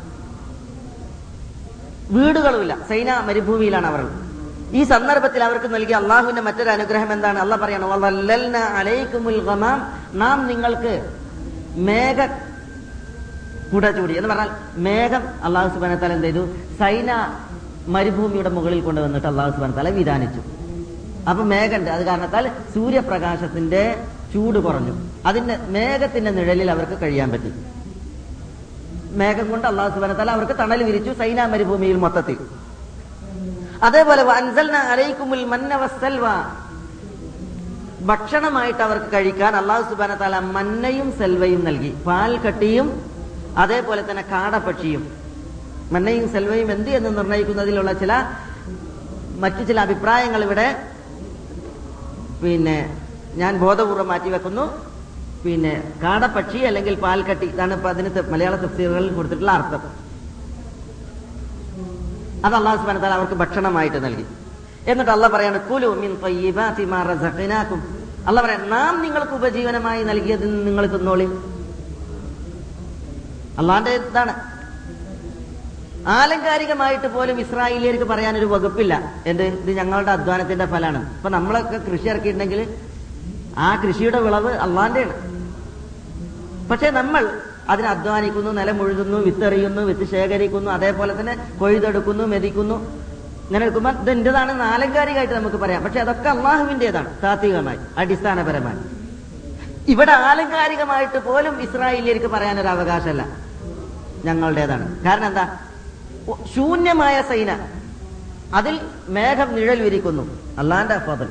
[2.10, 2.76] വീടുകളുമില്ല.
[2.88, 4.26] സൈന മരുഭൂമിയിലാണ് അവർ.
[4.72, 7.38] ഈ സന്ദർഭത്തിൽ അവർക്ക് നൽകിയ അള്ളാഹുവിന്റെ മറ്റൊരു അനുഗ്രഹം എന്താണ്?
[7.38, 7.88] അള്ളാഹ് പറയണം.
[10.14, 11.12] നാം നിങ്ങൾക്ക്
[11.76, 12.45] മേഘ
[13.76, 14.50] കുട ചൂടി എന്ന് പറഞ്ഞാൽ
[14.86, 16.42] മേഘം അള്ളാഹു സുബാന തല എന്ത് ചെയ്തു?
[16.80, 17.10] സൈന
[17.94, 20.42] മരുഭൂമിയുടെ മുകളിൽ കൊണ്ടുവന്നിട്ട് അള്ളാഹു സുബാന തല വിധാനിച്ചു
[21.30, 23.82] അപ്പൊ മേഘണ്ട് അത് കാരണത്താൽ സൂര്യപ്രകാശത്തിന്റെ
[24.32, 24.94] ചൂട് കുറഞ്ഞു.
[25.28, 27.50] അതിന്റെ മേഘത്തിന്റെ നിഴലിൽ അവർക്ക് കഴിയാൻ പറ്റി.
[29.20, 32.38] മേഘം കൊണ്ട് അള്ളാഹു സുബാന തല അവർക്ക് തണൽ വിരിച്ചു സൈന മരുഭൂമിയിൽ മൊത്തത്തിൽ.
[33.88, 34.22] അതേപോലെ
[38.10, 41.90] ഭക്ഷണമായിട്ട് അവർക്ക് കഴിക്കാൻ അള്ളാഹു സുബാന താല മന്നയും സെൽവയും നൽകി.
[42.06, 42.88] പാൽ കട്ടിയും
[43.62, 45.04] അതേപോലെ തന്നെ കാടപക്ഷിയും
[45.94, 48.12] മന്നയും സെൽവയും എന്ത് എന്ന് നിർണയിക്കുന്നതിലുള്ള ചില
[49.42, 50.68] മറ്റു ചില അഭിപ്രായങ്ങൾ ഇവിടെ
[52.42, 52.76] പിന്നെ
[53.40, 54.64] ഞാൻ ബോധപൂർവം മാറ്റി വെക്കുന്നു.
[55.44, 55.72] പിന്നെ
[56.02, 59.82] കാടപ്പക്ഷി അല്ലെങ്കിൽ പാൽക്കട്ടി ഇതാണ് ഇപ്പൊ അതിന് മലയാള തഫ്സീറുകളിൽ കൊടുത്തിട്ടുള്ള അർത്ഥം.
[62.46, 64.24] അത് അള്ളാഹു തആല അവർക്ക് ഭക്ഷണമായിട്ട് നൽകി.
[64.90, 66.12] എന്നിട്ട് അള്ള പറയാണ് കുലു മിൻ
[68.28, 71.26] അല്ല പറയാം നാം നിങ്ങൾക്ക് ഉപജീവനമായി നൽകിയത് നിങ്ങൾ തിന്നോളി.
[73.58, 74.34] അള്ളാന്റെ ഇതാണ്.
[76.08, 79.14] ആലങ്കാരികമായിട്ട് പോലും ഇസ്രായേലിയർക്ക് പറയാനൊരു വകുപ്പില്ല.
[79.26, 79.42] എന്ത്?
[79.42, 82.74] ഇത് ഞങ്ങളുടെ അധ്വാനത്തിന്റെ ഫലമാണ് ഇപ്പൊ നമ്മളൊക്കെ കൃഷി ഇറക്കിയിട്ടുണ്ടെങ്കിൽ
[83.58, 85.14] ആ കൃഷിയുടെ വിളവ് അള്ളാന്റെയാണ്.
[86.68, 92.74] പക്ഷെ നമ്മൾ അതിന് അധ്വാനിക്കുന്നു നിലമുഴുതുന്നു വിത്തെറിയുന്നു വിത്ത് ശേഖരിക്കുന്നു അതേപോലെ തന്നെ കൊയ്തെടുക്കുന്നു മെതിക്കുന്നു.
[93.46, 95.84] ഇങ്ങനെ എടുക്കുമ്പോൾ ഇത് എന്റേതാണെന്ന് ആലങ്കാരികമായിട്ട് നമുക്ക് പറയാം.
[95.84, 98.78] പക്ഷെ അതൊക്കെ അള്ളാഹുവിന്റേതാണ് താത്വികമായി അടിസ്ഥാനപരമായി.
[99.92, 103.45] ഇവിടെ ആലങ്കാരികമായിട്ട് പോലും ഇസ്രായേലിയർക്ക് പറയാനൊരു അവകാശമല്ല
[104.24, 105.04] ഞങ്ങളുടേതാണ്.
[105.04, 105.58] കാരണം എന്താ?
[106.54, 107.68] ശൂന്യമായ സൈന.
[108.54, 111.28] അതിൽ മേഘം നിഴൽ വിരിക്കുന്നു അള്ളാന്റെ ഫضل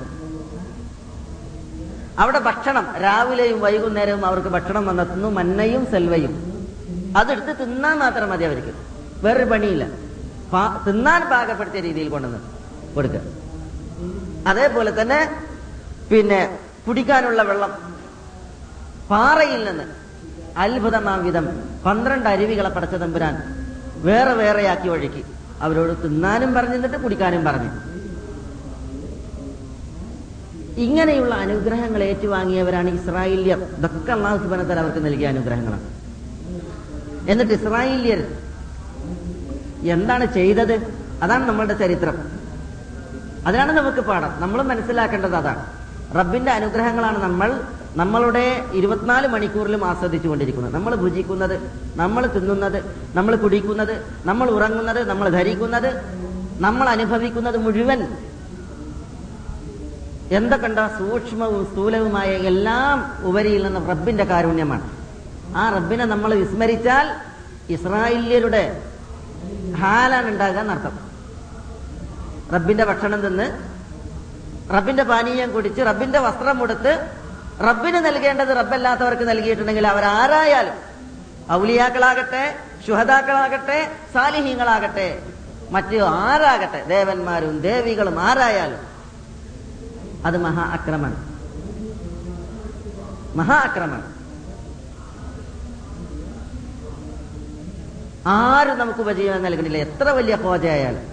[2.19, 2.95] അവിടെ ഭക്ഷണം.
[3.02, 5.28] രാവിലെയും വൈകുന്നേരവും അവർക്ക് ഭക്ഷണം വന്നെത്തുന്നു.
[5.28, 6.56] മന്നയും സെൽവയും.
[7.17, 8.74] അതെടുത്ത് തിന്നാൻ മാത്രം മതി അവർക്ക്.
[9.24, 9.88] വേറൊരു പണിയില്ല.
[10.88, 12.39] തിന്നാൻ പാകപ്പെടുത്തിയ രീതിയിൽ കൊണ്ടുവന്ന്
[12.95, 13.21] കൊടുക്കുക.
[14.48, 15.43] അതേപോലെ തന്നെ
[16.12, 17.95] പിന്നെ കുടിക്കാനുള്ള വെള്ളം.
[19.10, 20.05] പാറയിൽ നിന്ന്
[20.58, 21.48] അത്ഭുതമാം വിധം
[21.86, 23.38] പന്ത്രണ്ട് അരുവികളെ പടച്ച തമ്പുരാൻ
[23.96, 25.24] വേറെ വേറെയാക്കി ഒഴുക്കി
[25.62, 27.70] അവരോട് തിന്നാനും പറഞ്ഞിരുന്നിട്ട് കുടിക്കാനും പറഞ്ഞു.
[30.78, 33.60] ഇങ്ങനെയുള്ള അനുഗ്രഹങ്ങൾ ഏറ്റുവാങ്ങിയവരാണ് ഇസ്രായേലിയർ.
[33.60, 35.84] ഇതൊക്കെ അള്ളാഹു സുബനത്തൽ അവർക്ക് നൽകിയ അനുഗ്രഹങ്ങളാണ്.
[37.30, 38.28] എന്നിട്ട് ഇസ്രായേലിയർ
[39.84, 40.74] എന്താണ് ചെയ്തത്?
[41.22, 42.18] അതാണ് നമ്മളുടെ ചരിത്രം.
[43.48, 44.41] അതിനാണ് നമുക്ക് പാഠം.
[44.41, 45.65] നമ്മൾ മനസ്സിലാക്കേണ്ടത് അതാണ്.
[46.15, 47.62] റബ്ബിന്റെ അനുഗ്രഹങ്ങളാണ് നമ്മൾ
[47.95, 48.45] നമ്മളുടെ
[48.79, 51.55] ഇരുപത്തിനാല് മണിക്കൂറിലും ആസ്വദിച്ചു കൊണ്ടിരിക്കുന്നത് നമ്മൾ ഭുജിക്കുന്നത്
[52.01, 52.79] നമ്മൾ തിന്നുന്നത്
[53.17, 53.93] നമ്മൾ കുടിക്കുന്നത്
[54.29, 55.89] നമ്മൾ ഉറങ്ങുന്നത് നമ്മൾ ധരിക്കുന്നത്
[56.65, 58.01] നമ്മൾ അനുഭവിക്കുന്നത് മുഴുവൻ
[60.38, 62.97] എന്തൊക്കെണ്ട സൂക്ഷ്മവും സ്ഥൂലവുമായ എല്ലാം
[63.29, 64.86] ഉപരിയിൽ നിന്ന് റബ്ബിന്റെ കാരുണ്യമാണ്.
[65.55, 67.08] ആ റബ്ബിനെ നമ്മൾ വിസ്മരിച്ചാൽ
[67.75, 68.63] ഇസ്രായേലിയരുടെ
[69.81, 70.95] ഹാലാണ് ഉണ്ടാകുക എന്നർത്ഥം.
[72.55, 73.47] റബ്ബിന്റെ ഭക്ഷണം തിന്ന്
[74.75, 76.93] റബ്ബിന്റെ പാനീയം കുടിച്ച് റബ്ബിന്റെ വസ്ത്രം ഉടുത്ത്
[77.62, 80.78] റബ്ബിന് നൽകേണ്ടത് റബ്ബല്ലാത്തവർക്ക് നൽകിയിട്ടുണ്ടെങ്കിൽ അവരാരായാലും
[81.58, 82.44] ഔലിയാക്കളാകട്ടെ
[82.86, 83.78] ശുഹദാക്കളാകട്ടെ
[84.13, 85.08] സാലിഹീങ്ങളാകട്ടെ
[85.76, 88.82] മറ്റു ആരാകട്ടെ ദേവന്മാരും ദേവികളും ആരായാലും
[90.28, 91.18] അത് മഹാ അക്രമാണ്
[93.39, 94.08] മഹാ അക്രമാണ്
[98.36, 99.78] ആരും നമുക്ക് ഉപജീവനം നൽകുന്നില്ല.
[99.88, 101.04] എത്ര വലിയ ഹോജയായാലും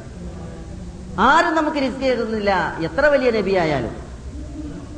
[1.28, 2.52] ആരും നമുക്ക് റിസ്ക് നൽകുന്നില്ല
[2.88, 3.94] എത്ര വലിയ നബിയായാലും.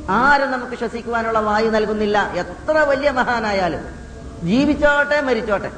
[0.09, 2.31] ആരും നമുക്ക് ശ്വസിക്കുവാനുള്ള വായു നൽകുന്നില്ല.
[2.33, 3.79] എത്ര വലിയ മഹാനായാലും.
[4.43, 5.71] ജീവിച്ചോട്ടെ മരിച്ചോട്ടെ.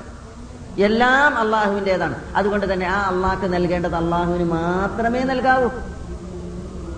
[0.78, 2.16] എല്ലാം അള്ളാഹുവിന്റെതാണ്.
[2.36, 5.70] അതുകൊണ്ട് തന്നെ ആ അള്ളാഹ്ക്ക് നൽകേണ്ടത് അള്ളാഹുവിന് മാത്രമേ നൽകാവൂ.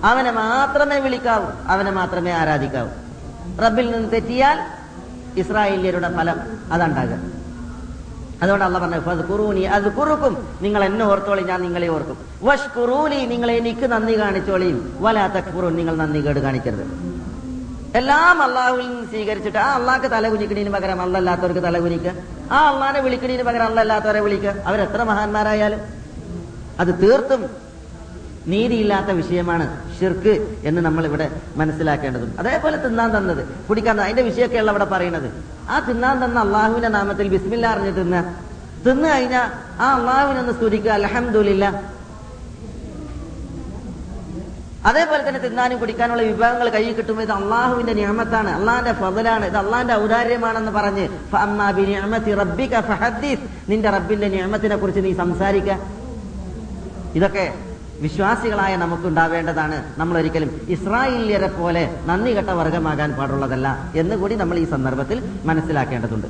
[0.03, 1.45] അവനെ മാത്രമേ വിളിക്കാവൂ.
[1.67, 2.89] അവനെ മാത്രമേ ആരാധിക്കാവൂ.
[3.63, 4.61] റബ്ബിൽ നിന്ന് തെറ്റിയാൽ
[5.39, 6.39] ഇസ്രായേലിയരുടെ ഫലം
[6.73, 7.39] അതുണ്ടാകുക
[8.43, 12.17] അതുകൊണ്ട് അള്ള പറഞ്ഞു കുറൂനി അത് കുറുക്കും നിങ്ങൾ എന്നെ ഓർത്തോളി ഞാൻ നിങ്ങളെ ഓർക്കും.
[12.43, 17.08] വഷ് കുറൂനി നിങ്ങൾ എനിക്ക് നന്ദി കാണിച്ചോളിയും വലാത്ത കുറു നിങ്ങൾ നന്ദി കേട് കാണിക്കരുത്.
[17.95, 22.11] എല്ലാം അള്ളാഹുവിൽ നിന്ന് സ്വീകരിച്ചിട്ട് ആ അള്ളാഹ്ക്ക് തല കുനിക്കണീന് പകരം അള്ളല്ലാത്തവർക്ക് തല കുനിക്കുക
[22.51, 25.79] ആ അള്ളാഹിനെ വിളിക്കണീന് പകരം അള്ളല്ലാത്തവരെ വിളിക്കുക അവരെത്ര മഹാന്മാരായാലും.
[26.79, 27.49] അത് തീർത്തും
[28.47, 32.35] നീതിയില്ലാത്ത വിഷയമാണ് ഷിർക്ക് എന്ന് നമ്മൾ ഇവിടെ മനസ്സിലാക്കേണ്ടതും.
[32.39, 33.47] അതേപോലെ തിന്നാൻ തന്നത്.
[33.69, 35.31] കുടിക്കാൻ അതിന്റെ വിഷയമൊക്കെയുള്ള അവിടെ പറയുന്നത്
[35.69, 38.35] ആ തിന്നാൻ തന്ന അള്ളാഹുവിന്റെ നാമത്തിൽ ബിസ്മില്ല അറിഞ്ഞ് തിന്ന.
[38.87, 39.49] തിന്നു കഴിഞ്ഞാൽ
[39.81, 40.91] ആ അള്ളാഹുവിനൊന്ന് സ്തുതിക്കുക.
[40.91, 41.81] അലഹമുല്ല
[44.87, 50.71] അതേപോലെ തന്നെ തിന്നാനും കുടിക്കാനുള്ള വിഭവങ്ങൾ കയ്യിൽ കിട്ടുമ്പോൾ ഇത് അള്ളാഹുവിന്റെ നിയമത്താണ് അള്ളാഹിന്റെ ഫതലാണ് ഇത് അള്ളാഹിന്റെ ഔദാര്യമാണെന്ന്
[50.71, 51.05] പറഞ്ഞ്
[53.71, 55.69] നിന്റെ റബ്ബിന്റെ നിയമത്തിനെ കുറിച്ച് നീ സംസാരിക്ക.
[57.17, 57.45] ഇതൊക്കെ
[58.05, 65.17] വിശ്വാസികളായ നമുക്കുണ്ടാവേണ്ടതാണ് നമ്മൾ ഒരിക്കലും ഇസ്രായേലിയരെ പോലെ നന്ദി കെട്ട വർഗമാകാൻ പാടുള്ളതല്ല എന്ന് കൂടി നമ്മൾ ഈ സന്ദർഭത്തിൽ
[65.49, 66.27] മനസ്സിലാക്കേണ്ടതുണ്ട്.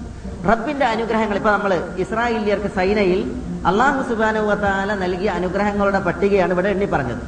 [0.50, 3.22] റബ്ബിന്റെ അനുഗ്രഹങ്ങൾ ഇപ്പൊ നമ്മൾ ഇസ്രായേലിയർക്ക് സൈനയിൽ
[3.72, 7.24] അള്ളാഹു സുബാനുവത്താല നൽകിയ അനുഗ്രഹങ്ങളുടെ പട്ടികയാണ് ഇവിടെ എണ്ണി പറഞ്ഞത്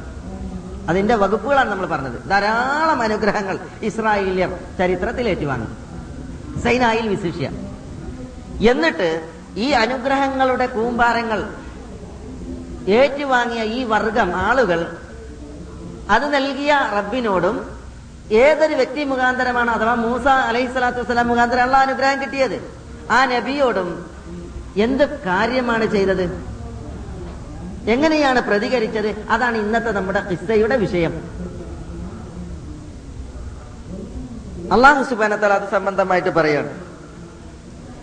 [0.88, 2.28] അതിന്റെ വകുപ്പുകളാണ് നമ്മൾ പറഞ്ഞത്.
[2.28, 5.66] ധാരാളം അനുഗ്രഹങ്ങൾ ഇസ്രായേലിയർ ചരിത്രത്തിൽ ഏറ്റുവാങ്ങി.
[6.60, 7.50] സൈനായിൽ വിശിഷ്യ.
[8.70, 11.50] എന്നിട്ട് ഈ അനുഗ്രഹങ്ങളുടെ കൂമ്പാരങ്ങൾ
[12.88, 14.96] ഏറ്റുവാങ്ങിയ ഈ വർഗം ആളുകൾ
[16.10, 17.82] അത് നൽകിയ റബ്ബിനോടും
[18.32, 22.82] ഏതൊരു വ്യക്തി മുഖാന്തരമാണ് അഥവാ മൂസ അലൈഹി സ്വലാത്തു വസ്സലാം മുഖാന്തരമുള്ള അനുഗ്രഹം കിട്ടിയത്?
[23.10, 24.06] ആ നബിയോടും
[24.76, 26.51] എന്ത് കാര്യമാണ് ചെയ്തത്?
[27.88, 29.26] എങ്ങനെയാണ് പ്രതികരിച്ചത്?
[29.30, 31.12] അതാണ് ഇന്നത്തെ നമ്മുടെ ഇസ്സയുടെ വിഷയം.
[34.72, 36.70] അള്ളാഹു സുബാനത്താൽ അത് സംബന്ധമായിട്ട് പറയാണ്.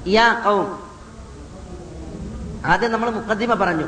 [0.08, 0.80] യാ കൗം
[2.66, 3.88] ആദ്യം നമ്മൾ മുഖദ്ദിമ പറഞ്ഞു.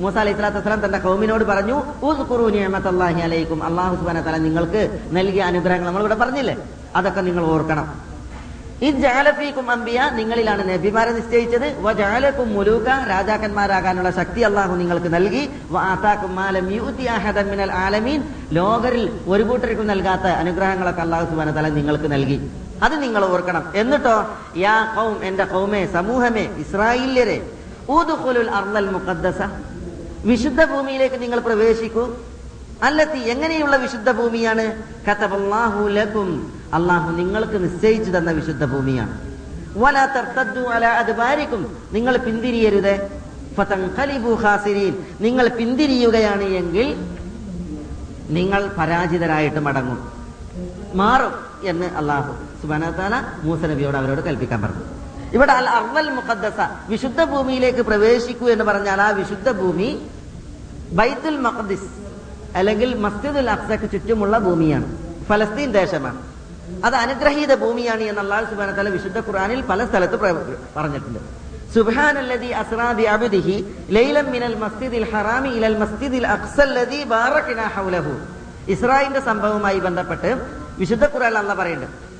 [0.00, 3.64] മൂസ അലൈഹി സ്വലാത്തു വസ്സലാം തന്റെ കൗമിനോട് പറഞ്ഞു ഉസ്കുറു നിയമത്തല്ലാഹി അലൈക്കും.
[3.64, 6.56] അള്ളാഹു സുബാന തല നിങ്ങൾക്ക് നൽകിയ അനുഗ്രഹങ്ങൾ നമ്മൾ ഇവിടെ പറഞ്ഞില്ലേ?
[6.96, 8.11] അതൊക്കെ നിങ്ങൾ ഓർക്കണം.
[10.10, 11.66] നിങ്ങളിലാണ് നബിമാരെ നിശ്ചയിച്ചത്.
[12.54, 15.50] മുലൂക്ക രാജാക്കന്മാരാകാനുള്ള ശക്തി അള്ളാഹു നിങ്ങൾക്ക് നൽകി.
[17.50, 18.22] മിനൽ ആലമീൻ.
[18.52, 22.50] ലോകരിൽ ഒരു കൂട്ടർക്കും നൽകാത്ത അനുഗ്രഹങ്ങളൊക്കെ അള്ളാഹു സുബാന തല നിങ്ങൾക്ക് നൽകി.
[22.82, 23.72] അത് നിങ്ങൾ ഓർക്കണം.
[23.74, 24.16] എന്നിട്ടോ
[24.56, 27.50] യാ കൗം എന്റെ കൗമേ സമൂഹമേ ഇസ്രായേല്യരെ
[28.90, 29.40] മുഖദ്ദസ.
[30.24, 32.04] വിശുദ്ധ ഭൂമിയിലേക്ക് നിങ്ങൾ പ്രവേശിക്കൂ.
[32.82, 34.82] അല്ലത്തി എങ്ങനെയുള്ള വിശുദ്ധ ഭൂമിയാണ്?
[35.88, 39.32] ലക്കും അള്ളാഹു നിങ്ങൾക്ക് നിശ്ചയിച്ചു തന്ന വിശുദ്ധ ഭൂമിയാണ്.
[40.68, 40.86] അല
[41.92, 43.10] നിങ്ങൾ പിന്തിരിയരുത്.
[43.54, 45.04] ഫതൻഖലിബു ഖാസിരീൻ.
[45.20, 46.94] നിങ്ങൾ പിന്തിരിയുകയാണ് എങ്കിൽ
[48.28, 50.12] നിങ്ങൾ പരാജിതരായിട്ട് മടങ്ങും.
[50.94, 52.84] മാറും എന്ന് അള്ളാഹു സുബാന
[53.42, 54.82] മൂസ നബിയോട് അവരോട് കൽപ്പിക്കാൻ പറഞ്ഞു.
[55.32, 56.60] ഇവിടെ അൽ അർവൽ മുഖദ്ദസ.
[56.88, 60.06] വിശുദ്ധ ഭൂമിയിലേക്ക് പ്രവേശിക്കൂ എന്ന് പറഞ്ഞാൽ ആ വിശുദ്ധ ഭൂമി
[60.92, 62.01] ബൈത്തുൽ മഖദിസ്
[62.56, 64.98] അല്ലെങ്കിൽ മസ്ജിദുൽ അഫ്സക്ക് ചുറ്റുമുള്ള ഭൂമിയാണ്.
[65.26, 66.18] ഫലസ്തീൻ ദേശമാണ്.
[66.84, 70.20] അത് അനുഗ്രഹീത ഭൂമിയാണ് എന്ന് അള്ളാഹു സുബാന തല വിശുദ്ധ ഖുറാനിൽ പല സ്ഥലത്ത്
[70.76, 71.18] പറഞ്ഞിട്ടുണ്ട്.
[78.68, 80.46] ഇസ്രായേലിന്റെ സംഭവവുമായി ബന്ധപ്പെട്ട്
[80.78, 82.11] വിശുദ്ധ ഖുറാൻ അള്ള പറയുന്നുണ്ട്.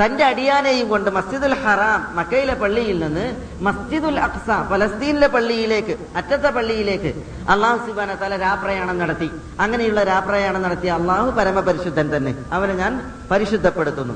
[0.00, 7.86] തന്റെ അടിയാനെയും കൊണ്ട് മസ്ജിദുൽ ഹറാം മക്കയിലെ പള്ളിയിൽ നിന്ന് മസ്ജിദുൽ അഖ്സ ഫലസ്തീനിലെ പള്ളിയിലേക്ക് അറ്റത്തെ പള്ളിയിലേക്ക് അള്ളാഹു
[7.86, 9.30] സുബാന തല രാപ്രയാണം നടത്തി.
[9.60, 12.34] അങ്ങനെയുള്ള രാപ്രയാണം നടത്തിയ അള്ളാഹു പരമപരിശുദ്ധൻ തന്നെ.
[12.52, 14.14] അവനെ ഞാൻ പരിശുദ്ധപ്പെടുത്തുന്നു.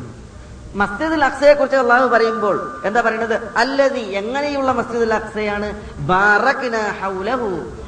[0.74, 3.40] മസ്ജിദുൽ അക്സയെ കുറിച്ച് അള്ളാഹു പറയുമ്പോൾ എന്താ പറയുന്നത്?
[3.56, 5.68] അല്ലതി എങ്ങനെയുള്ള മസ്ജിദുൽ അക്സയാണ്?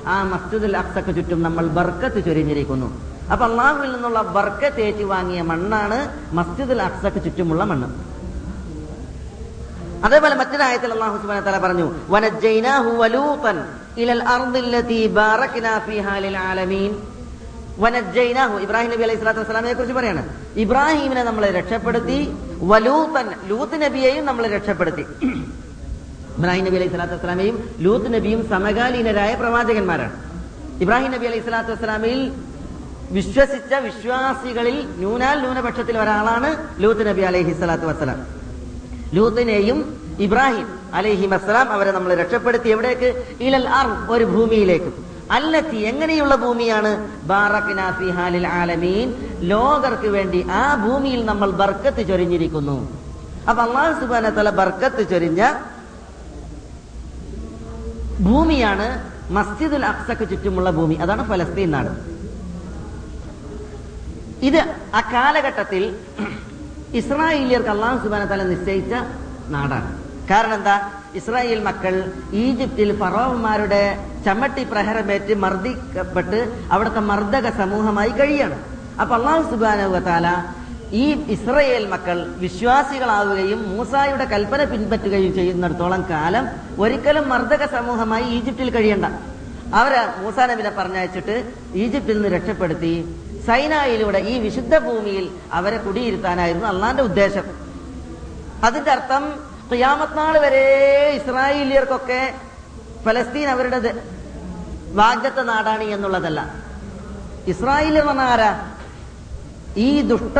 [0.06, 3.07] ആ മസ്ജിദുൽ അക്സക്ക് ചുറ്റും നമ്മൾ ബർക്കത്ത് ചൊരിഞ്ഞിരിക്കുന്നു.
[3.32, 5.98] അപ്പൊ അള്ളാഹുവിൽ നിന്നുള്ള ബർക്കത്ത് ഏറ്റി വാങ്ങിയ മണ്ണാണ്
[6.38, 7.88] മസ്ജിദുൽ അക്സക്ക് ചുറ്റുമുള്ള മണ്ണ്.
[10.06, 11.86] അതേപോലെ മറ്റൊരായത്തിൽ അള്ളാഹു സുബാന തല പറഞ്ഞു
[14.02, 15.00] ഇലൽ അർദില്ലതി
[16.48, 16.92] ആലമീൻ.
[18.66, 20.22] ഇബ്രാഹിം നബി അലൈഹി സ്വലാത്തു വസ്സലാമയെ കുറിച്ച് പറയാണ്.
[20.56, 22.18] ഇബ്രാഹിമിനെ നമ്മൾ രക്ഷപ്പെടുത്തി
[22.70, 25.04] വലൂത്തൻ ലൂത്ത് നബിയെയും നമ്മൾ രക്ഷപ്പെടുത്തി.
[26.38, 30.16] ഇബ്രാഹിം നബി അലൈഹി സ്വലാത്തു വസ്സലാമയും ലൂത്ത് നബിയും സമകാലീനരായ പ്രവാചകന്മാരാണ്.
[30.84, 32.20] ഇബ്രാഹിം നബി അലൈഹി സ്വലാത്തു വസ്സലാമയിൽ
[33.10, 38.26] വിശ്വസിച്ച വിശ്വാസികളിൽ ന്യൂനാൽ ന്യൂനപക്ഷത്തിൽ ഒരാളാണ് ലൂത്ത് നബി അലൈഹി സ്വലാത്തു വസ്സലാം.
[39.14, 39.78] ലൂത്തിനെയും
[40.18, 43.36] ഇബ്രാഹിം അലൈഹി വസ്സലാം അവരെ നമ്മൾ രക്ഷപ്പെടുത്തി എവിടേക്ക്?
[43.40, 44.92] ഇലൽ അർ ഒരു ഭൂമിയിലേക്ക്.
[45.30, 47.08] അല്ലത്തി എങ്ങനെയുള്ള ഭൂമിയാണ്?
[48.46, 49.14] ആലമീൻ.
[49.40, 52.76] ലോകർക്ക് വേണ്ടി ആ ഭൂമിയിൽ നമ്മൾ ബർക്കത്ത് ചൊരിഞ്ഞിരിക്കുന്നു.
[53.48, 55.52] അപ്പൊ അള്ളാഹു സുബാന ബർക്കത്ത് ചൊരിഞ്ഞ
[58.20, 58.86] ഭൂമിയാണ്
[59.30, 60.94] മസ്ജിദുൽ അക്സക്ക് ചുറ്റുമുള്ള ഭൂമി.
[60.94, 62.17] അതാണ് ഫലസ്തീൻ നാട്.
[64.42, 64.58] ഇത്
[64.94, 65.96] ആ കാലഘട്ടത്തിൽ
[66.94, 68.94] ഇസ്രായേലിയർക്ക് അള്ളാഹു സുബാന തല നിശ്ചയിച്ച
[69.54, 69.90] നാടാണ്.
[70.30, 70.90] കാരണം എന്താ?
[71.14, 76.38] ഇസ്രായേൽ മക്കൾ ഈജിപ്തിൽ ഫറോവന്മാരുടെ ചമ്മട്ടി പ്രഹരമേറ്റ് മർദ്ദിക്കപ്പെട്ട്
[76.72, 78.56] അവിടുത്തെ മർദ്ദക സമൂഹമായി കഴിയാണ്.
[79.00, 80.28] അപ്പൊ അള്ളാഹു സുബാന താല
[80.92, 86.46] ഈ ഇസ്രയേൽ മക്കൾ വിശ്വാസികളാവുകയും മൂസായുടെ കൽപ്പന പിൻപറ്റുകയും ചെയ്യുന്നിടത്തോളം കാലം
[86.82, 89.06] ഒരിക്കലും മർദ്ദക സമൂഹമായി ഈജിപ്തിൽ കഴിയണ്ട.
[89.74, 92.92] അവർ മൂസാ നബിനെ പറഞ്ഞയച്ചിട്ട് ഈജിപ്തിൽ നിന്ന് രക്ഷപ്പെടുത്തി
[93.48, 97.42] സൈനായിലൂടെ ഈ വിശുദ്ധ ഭൂമിയിൽ അവരെ കുടിയിരുത്താനായിരുന്നു അള്ളാന്റെ ഉദ്ദേശം.
[98.64, 102.34] അതിന്റെ അർത്ഥം ക്യാമത്നാൾ നാൾ വരെ ഇസ്രായേലിയർക്കൊക്കെ
[103.06, 104.02] ഫലസ്തീൻ അവരുടെ
[104.92, 106.54] വാഗ്ദത്ത നാടാണ് എന്നുള്ളതല്ല.
[107.80, 108.72] എന്ന് പറഞ്ഞാൽ ആരാ?
[109.76, 110.38] ഈ ദുഷ്ട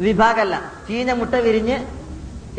[0.00, 0.72] വിഭാഗമല്ല.
[0.88, 1.86] ചീന മുട്ട വിരിഞ്ഞ്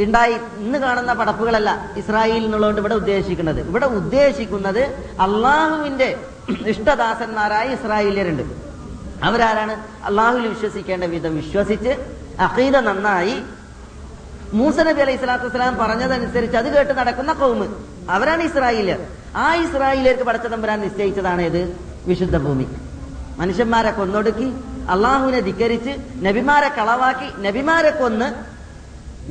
[0.01, 3.67] ഉണ്ടായി ഇന്ന് കാണുന്ന പടപ്പുകളല്ല ഇസ്രായേൽ എന്നുള്ളതുകൊണ്ട് ഇവിടെ ഉദ്ദേശിക്കുന്നത്.
[3.67, 4.81] ഇവിടെ ഉദ്ദേശിക്കുന്നത്
[5.21, 6.19] അള്ളാഹുവിന്റെ
[6.67, 8.70] ഇഷ്ടദാസന്മാരായ ഇസ്രായേലിയരുണ്ട്.
[9.27, 9.73] അവരാരാണ്?
[10.07, 11.91] അള്ളാഹുവിൽ വിശ്വസിക്കേണ്ട വിധം വിശ്വസിച്ച്
[12.45, 13.35] അഖീദ നന്നായി
[14.59, 17.67] മൂസ നബി അലൈഹി സ്വലാത്തു വസ്സലാം പറഞ്ഞതനുസരിച്ച് അത് കേട്ട് നടക്കുന്ന കൗമ്
[18.15, 18.99] അവരാണ് ഇസ്രായേലർ
[19.43, 21.61] ആ ഇസ്രായേലിലേക്ക് പടച്ച തമ്പുരാൻ നിശ്ചയിച്ചതാണ് ഇത്
[22.09, 22.65] വിശുദ്ധ ഭൂമി.
[23.39, 24.47] മനുഷ്യന്മാരെ കൊന്നൊടുക്കി
[24.93, 25.93] അള്ളാഹുവിനെ ധിക്കരിച്ച്
[26.27, 28.27] നബിമാരെ കളവാക്കി നബിമാരെ കൊന്ന്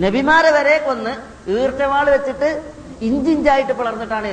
[0.05, 1.13] നബിമാരെ വരെ കൊന്ന്
[1.55, 2.49] ഈർച്ചവാൾ വെച്ചിട്ട്
[3.09, 4.33] ഇഞ്ചിഞ്ചായിട്ട് പിളർന്നിട്ടാണ്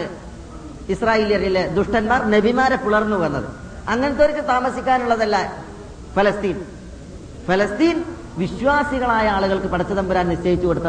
[0.94, 3.50] ഇസ്രായേലിയറിലെ ദുഷ്ടന്മാർ നബിമാരെ പിളർന്നു വന്നത്.
[3.88, 5.64] അങ്ങനത്തെ താമസിക്കാനുള്ളതല്ല.
[6.16, 6.66] ഫലസ്തീൻ.
[7.48, 8.04] ഫലസ്തീൻ
[8.38, 10.84] വിശ്വാസികളായ ആളുകൾക്ക് പടച്ചതമ്പുരാൻ നിശ്ചയിച്ചു കൊടുത്ത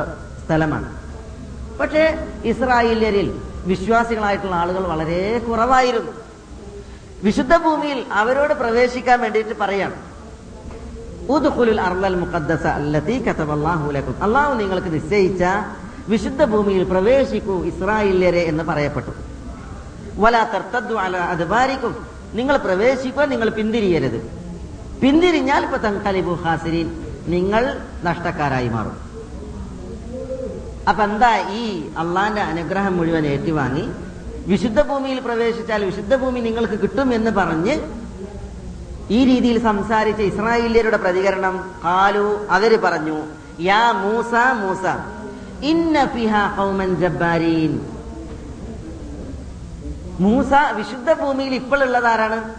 [0.46, 0.98] സ്ഥലമാണ്.
[1.78, 6.12] പക്ഷേ ഇസ്രായേലിയരിൽ വിശ്വാസികളായിട്ടുള്ള ആളുകൾ വളരെ കുറവായിരുന്നു.
[7.22, 9.94] വിശുദ്ധ ഭൂമിയിൽ അവരോട് പ്രവേശിക്കാൻ വേണ്ടിയിട്ട് പറയാണ്.
[14.22, 15.44] അള്ളാഹു നിങ്ങൾക്ക് നിശ്ചയിച്ച
[16.08, 19.10] വിശുദ്ധ ഭൂമിയിൽ പ്രവേശിക്കൂ ഇസ്രായേല്യരെ എന്ന് പറയപ്പെട്ടു.
[20.16, 20.44] വലാ
[21.16, 22.17] അദ്ബാരിക്കും.
[22.34, 24.30] നിങ്ങൾ പ്രവേശിക്കുക നിങ്ങൾ പിന്തിരിയരുത്.
[25.02, 26.88] പിന്തിരിഞ്ഞാൽ ഇപ്പൊ തങ്കലിബു ഹാസിരീൻ
[27.28, 28.96] നിങ്ങൾ നഷ്ടക്കാരായി മാറും.
[30.88, 33.88] അപ്പൊ എന്താ ഈ അള്ളാന്റെ അനുഗ്രഹം മുഴുവൻ ഏറ്റുവാങ്ങി?
[34.46, 37.74] വിശുദ്ധ ഭൂമിയിൽ പ്രവേശിച്ചാൽ വിശുദ്ധ ഭൂമി നിങ്ങൾക്ക് കിട്ടും എന്ന് പറഞ്ഞ്
[39.10, 43.18] ഈ രീതിയിൽ സംസാരിച്ച ഇസ്രായേലിയരുടെ പ്രതികരണം കാലു അവർ പറഞ്ഞു
[43.60, 44.84] യാ മൂസ മൂസ
[45.62, 45.98] ഇന്ന
[46.56, 46.90] ഖൗമൻ
[50.20, 51.50] മൂസ വിശുദ്ധ ഭൂമിയിൽ
[52.06, 52.54] ആരാണ്?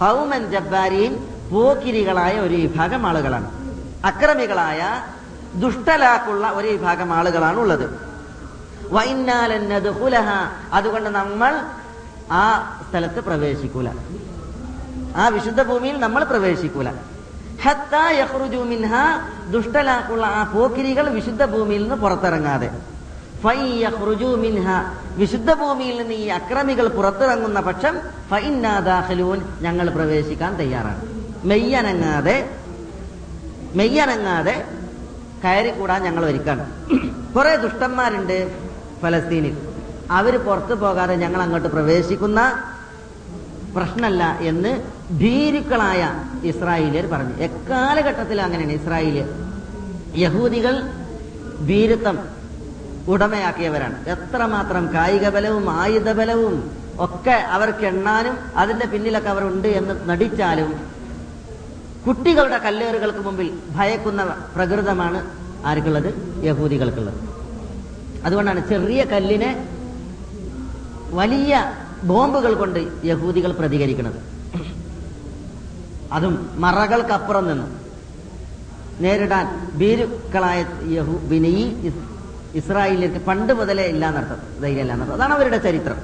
[0.00, 3.50] കൗമൻ ജബ്ബാരീൻ പോക്കിരികളായ ഒരു വിഭാഗം ആളുകളാണ്.
[4.06, 5.02] അക്രമികളായ
[5.54, 8.00] ദുഷ്ടലാക്കുള്ള ഒരു വിഭാഗം ആളുകളാണ് ഉള്ളത്.
[8.90, 10.28] വൈന്നാലെന്നതുഹുലഹ
[10.72, 11.60] അതുകൊണ്ട് നമ്മൾ
[12.32, 13.88] ആ സ്ഥലത്ത് പ്രവേശിക്കൂല.
[15.16, 16.90] ആ വിശുദ്ധ ഭൂമിയിൽ നമ്മൾ പ്രവേശിക്കൂല.
[17.62, 18.94] ഹത്താ യഹ്റുജു മിൻഹ.
[19.50, 22.93] ദുഷ്ടലാക്കുള്ള ആ പോക്കിരികൾ വിശുദ്ധ ഭൂമിയിൽ നിന്ന് പുറത്തിറങ്ങാതെ.
[25.16, 27.98] വിശുദ്ധ ഭൂമിയിൽ നിന്ന് ഈ അക്രമികൾ പുറത്തിറങ്ങുന്ന പക്ഷം
[28.30, 31.02] ഫൈനാദാഹലൂൻ ഞങ്ങൾ പ്രവേശിക്കാൻ തയ്യാറാണ്.
[31.44, 32.50] മെയ്യനങ്ങാതെ
[33.74, 34.64] മെയ്യനങ്ങാതെ
[35.44, 36.66] കയറിക്കൂടാൻ ഞങ്ങൾ ഒരുക്കാണ്.
[37.34, 38.54] കുറെ ദുഷ്ടന്മാരുണ്ട്
[39.02, 39.56] ഫലസ്തീനിൽ.
[40.10, 42.68] അവർ പുറത്തു പോകാതെ ഞങ്ങൾ അങ്ങോട്ട് പ്രവേശിക്കുന്ന
[43.76, 44.82] പ്രശ്നമല്ല എന്ന്
[45.18, 47.34] ഭീരുക്കളായ ഇസ്രായേലിയർ പറഞ്ഞു.
[47.36, 48.72] എക്കാലഘട്ടത്തിൽ അങ്ങനെയാണ്.
[48.72, 49.28] ഇസ്രായേലിയർ.
[50.16, 50.82] യഹൂദികൾ
[51.66, 52.18] ഭീരുത്വം
[53.08, 54.08] ഉടമയാക്കിയവരാണ്.
[54.08, 60.74] എത്രമാത്രം കായിക ബലവും ആയുധ ബലവും ഒക്കെ അവർക്ക് എണ്ണാനും അതിന്റെ പിന്നിലൊക്കെ അവർ ഉണ്ട് എന്ന് നടിച്ചാലും
[62.06, 65.26] കുട്ടികളുടെ കല്ലേറുകൾക്ക് മുമ്പിൽ ഭയക്കുന്ന പ്രകൃതമാണ്
[65.66, 66.40] ആർക്കുള്ളത്?
[66.44, 67.14] യഹൂദികൾക്കുള്ളത്.
[68.24, 69.68] അതുകൊണ്ടാണ് ചെറിയ കല്ലിനെ
[71.10, 71.72] വലിയ
[72.04, 74.34] ബോംബുകൾ കൊണ്ട് യഹൂദികൾ പ്രതികരിക്കുന്നത്.
[76.12, 77.76] അതും മറകൾക്കപ്പുറം നിന്നും
[79.00, 82.13] നേരിടാൻ ഭീരുക്കളായ യഹു ഇസ്-
[82.54, 85.16] ഇസ്രായേലിലേക്ക് പണ്ട് മുതലേ ഇല്ലാന്നർത്ഥം ധൈര്യം ഇല്ലാന്നർത്ഥം.
[85.16, 85.98] അതാണ് അവരുടെ ചരിത്രം.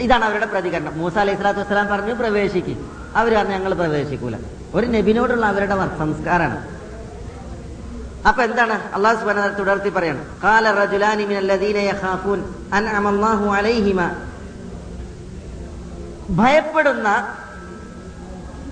[0.00, 0.98] ഇതാണ് അവരുടെ പ്രതികരണം.
[0.98, 2.90] മൂസ അലൈഹി സ്വലാത്തു വസ്സലാം പറഞ്ഞു പ്രവേശിക്കും.
[3.16, 4.36] അവർ പറഞ്ഞു ഞങ്ങൾ പ്രവേശിക്കൂല.
[4.74, 6.78] ഒരു നബിനോടുള്ള അവരുടെ സംസ്കാരമാണ്
[8.28, 8.94] അപ്പൊ എന്താണ്?
[8.94, 10.24] അള്ളാഹു സുബാന തുടർത്തി പറയാണ്.
[10.42, 14.10] ഖാല റജുലാനി മിനല്ലദീന യഖാഫൂൻ അൻഅമ അല്ലാഹു അലൈഹിമ.
[16.30, 17.08] ഭയപ്പെടുന്ന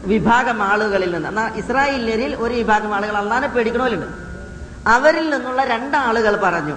[0.07, 1.29] വിഭാഗം ആളുകളിൽ നിന്ന്.
[1.29, 4.09] എന്നാ ഇസ്രായേലിൽ ഒരു വിഭാഗം ആളുകൾ അള്ളാനെ പേടിക്കണമല്ലോ
[4.89, 6.77] അവരിൽ നിന്നുള്ള രണ്ടാളുകൾ പറഞ്ഞു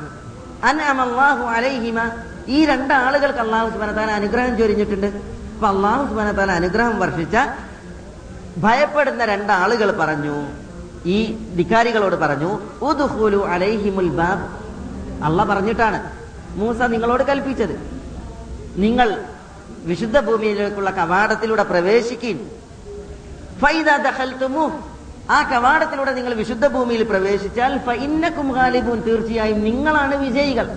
[0.64, 2.12] അല്ലാഹു അലൈഹിമ.
[2.48, 5.08] ഈ രണ്ടാളുകൾക്ക് അള്ളാഹു സുബനത്താൻ അനുഗ്രഹം ചൊരിഞ്ഞിട്ടുണ്ട്.
[5.08, 7.38] അപ്പൊ അള്ളാഹു സുബനത്താൻ അനുഗ്രഹം വർഷിച്ച
[8.58, 10.48] ഭയപ്പെടുന്ന രണ്ടാളുകൾ പറഞ്ഞു
[11.06, 14.46] ഈ ധിക്കാരികളോട് പറഞ്ഞു ഉദുഹുലു അലൈഹിമുൽ ബാബ്.
[15.24, 16.12] അള്ള പറഞ്ഞിട്ടാണ്
[16.56, 17.76] മൂസ നിങ്ങളോട് കൽപ്പിച്ചത്.
[18.76, 19.24] നിങ്ങൾ
[19.84, 22.59] വിശുദ്ധ ഭൂമിയിലേക്കുള്ള കവാടത്തിലൂടെ പ്രവേശിക്കും
[25.30, 29.00] ആ കവാടത്തിലൂടെ നിങ്ങൾ വിശുദ്ധ ഭൂമിയിൽ പ്രവേശിച്ചാൽ ഫഇന്നകും ഗാലിബൂൻ.
[29.02, 30.68] തീർച്ചയായും നിങ്ങളാണ് വിജയികൾ.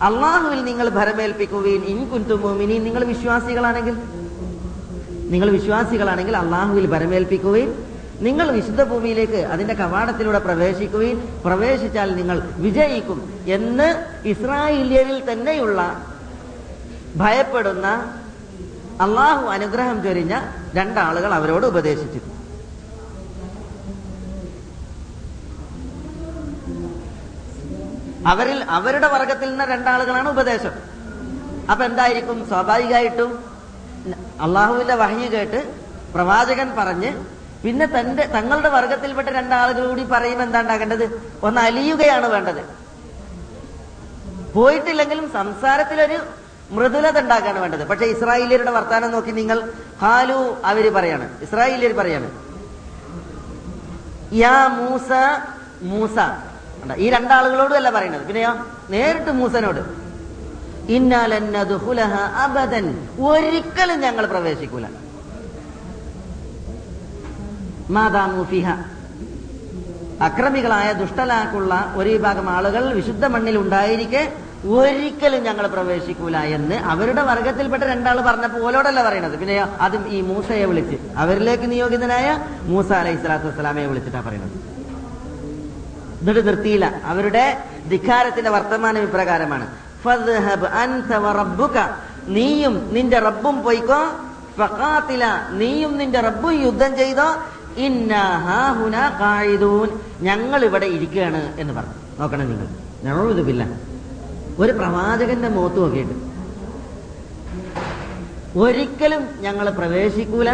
[0.00, 2.84] അള്ളാഹുവിൽ നിങ്ങൾ ഭരമേൽപ്പിക്കുകയും ഇൻ കുൻതും മുഅ്മിനീൻ.
[2.84, 3.96] നിങ്ങൾ വിശ്വാസികളാണെങ്കിൽ
[5.32, 7.70] നിങ്ങൾ വിശ്വാസികളാണെങ്കിൽ അള്ളാഹുവിൽ ഭരമേൽപ്പിക്കുകയും
[8.20, 13.88] നിങ്ങൾ വിശുദ്ധ ഭൂമിയിലേക്ക് അതിന്റെ കവാടത്തിലൂടെ പ്രവേശിക്കുകയും പ്രവേശിച്ചാൽ നിങ്ങൾ വിജയിക്കും എന്ന്
[14.28, 15.80] ഇസ്രായേലിയരിൽ തന്നെയുള്ള
[17.16, 17.86] ഭയപ്പെടുന്ന
[19.00, 20.34] അള്ളാഹു അനുഗ്രഹം ചൊരിഞ്ഞ
[20.74, 22.32] രണ്ടാളുകൾ അവരോട് ഉപദേശിച്ചിരുന്നു
[28.26, 30.74] അവരിൽ അവരുടെ വർഗത്തിൽ നിന്ന് രണ്ടാളുകളാണ് ഉപദേശം.
[31.70, 32.46] അപ്പൊ എന്തായിരിക്കും?
[32.48, 33.30] സ്വാഭാവികമായിട്ടും
[34.40, 35.60] അള്ളാഹുവിന്റെ വഹി കേട്ട്
[36.14, 37.10] പ്രവാചകൻ പറഞ്ഞ്
[37.64, 41.04] പിന്നെ തന്റെ തങ്ങളുടെ വർഗത്തിൽപ്പെട്ട രണ്ടാളുകൾ കൂടി പറയും എന്താ ഉണ്ടാകേണ്ടത്
[41.42, 42.62] ഒന്ന് അലിയുകയാണ് വേണ്ടത്.
[44.54, 46.18] പോയിട്ടില്ലെങ്കിലും സംസാരത്തിലൊരു
[46.70, 47.86] മൃദുലത ഉണ്ടാക്കാണ് വേണ്ടത്.
[47.86, 51.28] പക്ഷെ ഇസ്രായേലിയരുടെ വർത്താനം നോക്കി നിങ്ങൾ ഹാലു അവർ പറയാണ്.
[51.42, 52.30] ഇസ്രായേലിയർ പറയാണ്.
[54.34, 55.12] യാ മൂസ
[55.82, 56.16] മൂസ?
[56.96, 58.54] ഈ രണ്ടാളുകളോടും അല്ല പറയുന്നത് പിന്നെയോ
[58.90, 59.80] നേരിട്ട് മൂസനോട്.
[62.36, 63.08] അബദൻ.
[63.20, 64.86] ഒരിക്കലും ഞങ്ങൾ പ്രവേശിക്കൂല.
[67.90, 68.68] മാതാമു ഫിഹ
[70.22, 74.32] അക്രമികളായ ദുഷ്ടലാക്കുള്ള ഒരു വിഭാഗം ആളുകൾ വിശുദ്ധ മണ്ണിൽ ഉണ്ടായിരിക്കെ
[74.68, 79.38] ഒരിക്കലും ഞങ്ങൾ പ്രവേശിക്കൂല എന്ന് അവരുടെ വർഗത്തിൽപ്പെട്ട രണ്ടാൾ പറഞ്ഞപ്പോൾ ഓലോടല്ല പറയണത്?
[79.38, 80.96] പിന്നെ അതും ഈ മൂസയെ വിളിച്ച്.
[81.16, 84.50] അവരിലേക്ക് നിയോഗിതനായ മൂസ അലൈഹി സ്വലാത്തു വസ്സലാമയെ വിളിച്ചിട്ടാ പറയുന്നത്
[86.20, 87.00] എന്നിട്ട് നിർത്തിയില്ല.
[87.04, 89.66] അവരുടെ ധിക്കാരത്തിന്റെ വർത്തമാനം ഇപ്രകാരമാണ്.
[92.26, 94.12] നീയും നിന്റെ റബ്ബും പോയിക്കോ.
[95.50, 97.36] നീയും നിന്റെ റബ്ബും യുദ്ധം ചെയ്തോ.
[97.76, 98.94] ഇന്നാഹുന
[100.20, 102.20] ഞങ്ങൾ ഇവിടെ ഇരിക്കുകയാണ് എന്ന് പറഞ്ഞു.
[102.20, 102.66] നോക്കണം നിങ്ങൾ.
[103.02, 103.93] നഴുതുമില്ല
[104.58, 106.14] ഒരു പ്രവാചകന്റെ മുഖത്ത് നോക്കിയിട്ട്.
[108.58, 110.50] ഒരിക്കലും ഞങ്ങൾ പ്രവേശിക്കൂല.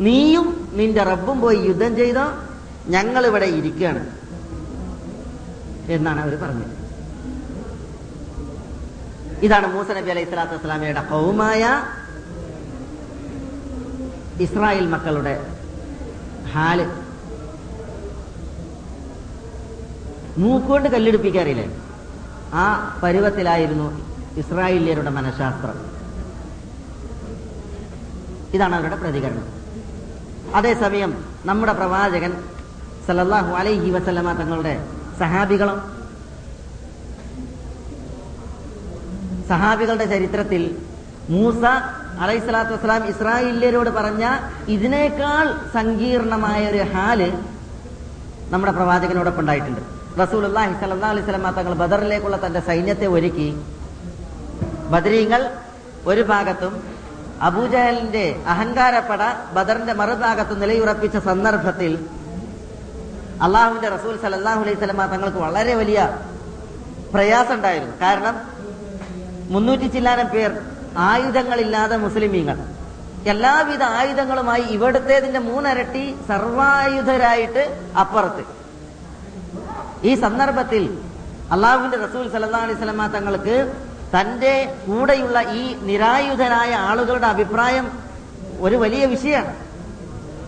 [0.00, 2.22] നീയും നിന്റെ റബ്ബും പോയി യുദ്ധം ചെയ്തോ.
[2.86, 4.10] ഞങ്ങൾ ഇവിടെ ഇരിക്കുകയാണ്.
[5.88, 6.78] എന്നാണ് അവർ പറഞ്ഞത്.
[9.42, 11.82] ഇതാണ് മൂസ നബി അലൈഹി സ്വലാത്തു വസ്സലാമയുടെ കൗമായ
[14.40, 15.46] ഇസ്രായേൽ മക്കളുടെ
[16.52, 16.90] ഹാൽ.
[20.38, 21.87] മൂക്കുകൊണ്ട് കല്ലെടുപ്പിക്കാറില്ലേ?
[22.54, 24.02] ആ പരുവത്തിലായിരുന്നു
[24.36, 25.76] ഇസ്രായേലിയരുടെ മനഃശാസ്ത്രം.
[28.54, 29.46] ഇതാണ് അവരുടെ പ്രതികരണം.
[30.54, 32.32] അതേസമയം നമ്മുടെ പ്രവാചകൻ
[33.06, 34.80] സല്ലല്ലാഹു അലൈഹി വസല്ലമ തങ്ങളുടെ
[35.18, 35.78] സഹാബികളും
[39.48, 40.76] സഹാബികളുടെ ചരിത്രത്തിൽ
[41.30, 41.64] മൂസ
[42.20, 44.24] അലൈഹി സ്വലാത്തു വസ്സലാം ഇസ്രായേലിയരോട് പറഞ്ഞ
[44.68, 47.32] ഇതിനേക്കാൾ സങ്കീർണമായ ഒരു ഹാൽ
[48.50, 53.48] നമ്മുടെ പ്രവാചകനോടൊപ്പം ഉണ്ടായിട്ടുണ്ട് അള്ളാഹി സല്ലാ അലൈഹി സ്വലമ തങ്ങൾ ബദറിലേക്കുള്ള തന്റെ സൈന്യത്തെ ഒരുക്കി.
[54.92, 55.42] ബദരീങ്ങൾ
[56.10, 56.72] ഒരു ഭാഗത്തും
[57.48, 59.22] അബൂജഹലിന്റെ അഹങ്കാരപ്പട
[59.56, 61.92] ബദറിന്റെ മറുഭാഗത്ത് നിലയുറപ്പിച്ച സന്ദർഭത്തിൽ
[63.46, 65.98] അള്ളാഹുവിന്റെ റസൂൽ സലല്ലാഹു അലൈഹി സ്വലമ തങ്ങൾക്ക് വളരെ വലിയ
[67.14, 68.34] പ്രയാസം ഉണ്ടായിരുന്നു കാരണം
[69.54, 70.50] മുന്നൂറ്റി ചില്ലാനം പേർ
[70.96, 72.56] ആയുധങ്ങളില്ലാതെ മുസ്ലിമീങ്ങൾ.
[73.32, 77.62] എല്ലാവിധ ആയുധങ്ങളുമായി ഇവിടുത്തേതിന്റെ മൂന്നരട്ടി സർവായുധരായിട്ട്
[78.02, 78.44] അപ്പുറത്ത്.
[80.04, 80.98] ഈ സന്ദർഭത്തിൽ
[81.52, 83.72] അള്ളാഹുവിന്റെ റസൂൽ സല്ലാ അലൈഹി തങ്ങൾക്ക്
[84.16, 87.90] തന്റെ കൂടെയുള്ള ഈ നിരായുധരായ ആളുകളുടെ അഭിപ്രായം
[88.60, 89.54] ഒരു വലിയ വിഷയമാണ്.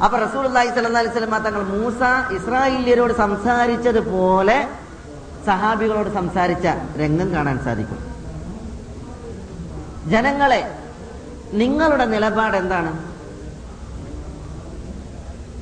[0.04, 2.00] അപ്പൊ റസൂൽ അള്ളാഹി സല്ലാ അലൈഹി സ്വലമ തങ്ങൾ മൂസ
[2.36, 4.68] ഇസ്രായേലിയരോട് സംസാരിച്ചതുപോലെ
[5.46, 6.66] സഹാബികളോട് സംസാരിച്ച
[7.00, 7.98] രംഗം കാണാൻ സാധിക്കും.
[10.10, 10.74] ജനങ്ങളെ
[11.52, 12.92] നിങ്ങളുടെ നിലപാട് എന്താണ്?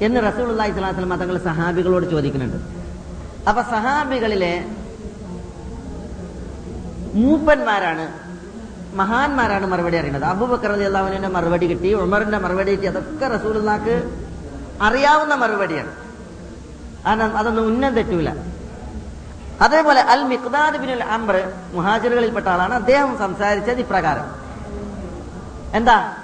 [0.00, 2.77] എന്ന് റസൂൾ അള്ളാഹി സ്വലാ തങ്ങൾ സഹാബികളോട് ചോദിക്കുന്നുണ്ട്.
[3.48, 4.64] അപ്പൊ സഹാബികളിലെ
[7.14, 8.28] മൂപ്പന്മാരാണ്
[8.96, 10.24] മഹാന്മാരാണ് മറുപടി അറിയുന്നത്.
[10.24, 12.86] അബൂബക്കർ അലി അള്ളാഹുവിന്റെ മറുപടി കിട്ടി ഉമറിന്റെ മറുപടി കിട്ടി.
[12.86, 14.20] അതൊക്കെ റസൂലുള്ളാക്ക്
[14.82, 15.92] അറിയാവുന്ന മറുപടിയാണ്.
[17.04, 18.30] കാരണം അതൊന്നും ഉന്നം തെറ്റൂല.
[19.60, 22.74] അതേപോലെ അൽ മിഖ്ദാദ് ബിൻ അംബർ മുഹാജിറുകളിൽപ്പെട്ട ആളാണ്.
[22.74, 24.26] അദ്ദേഹം സംസാരിച്ചത് ഇപ്രകാരം.
[25.74, 26.16] എന്താ?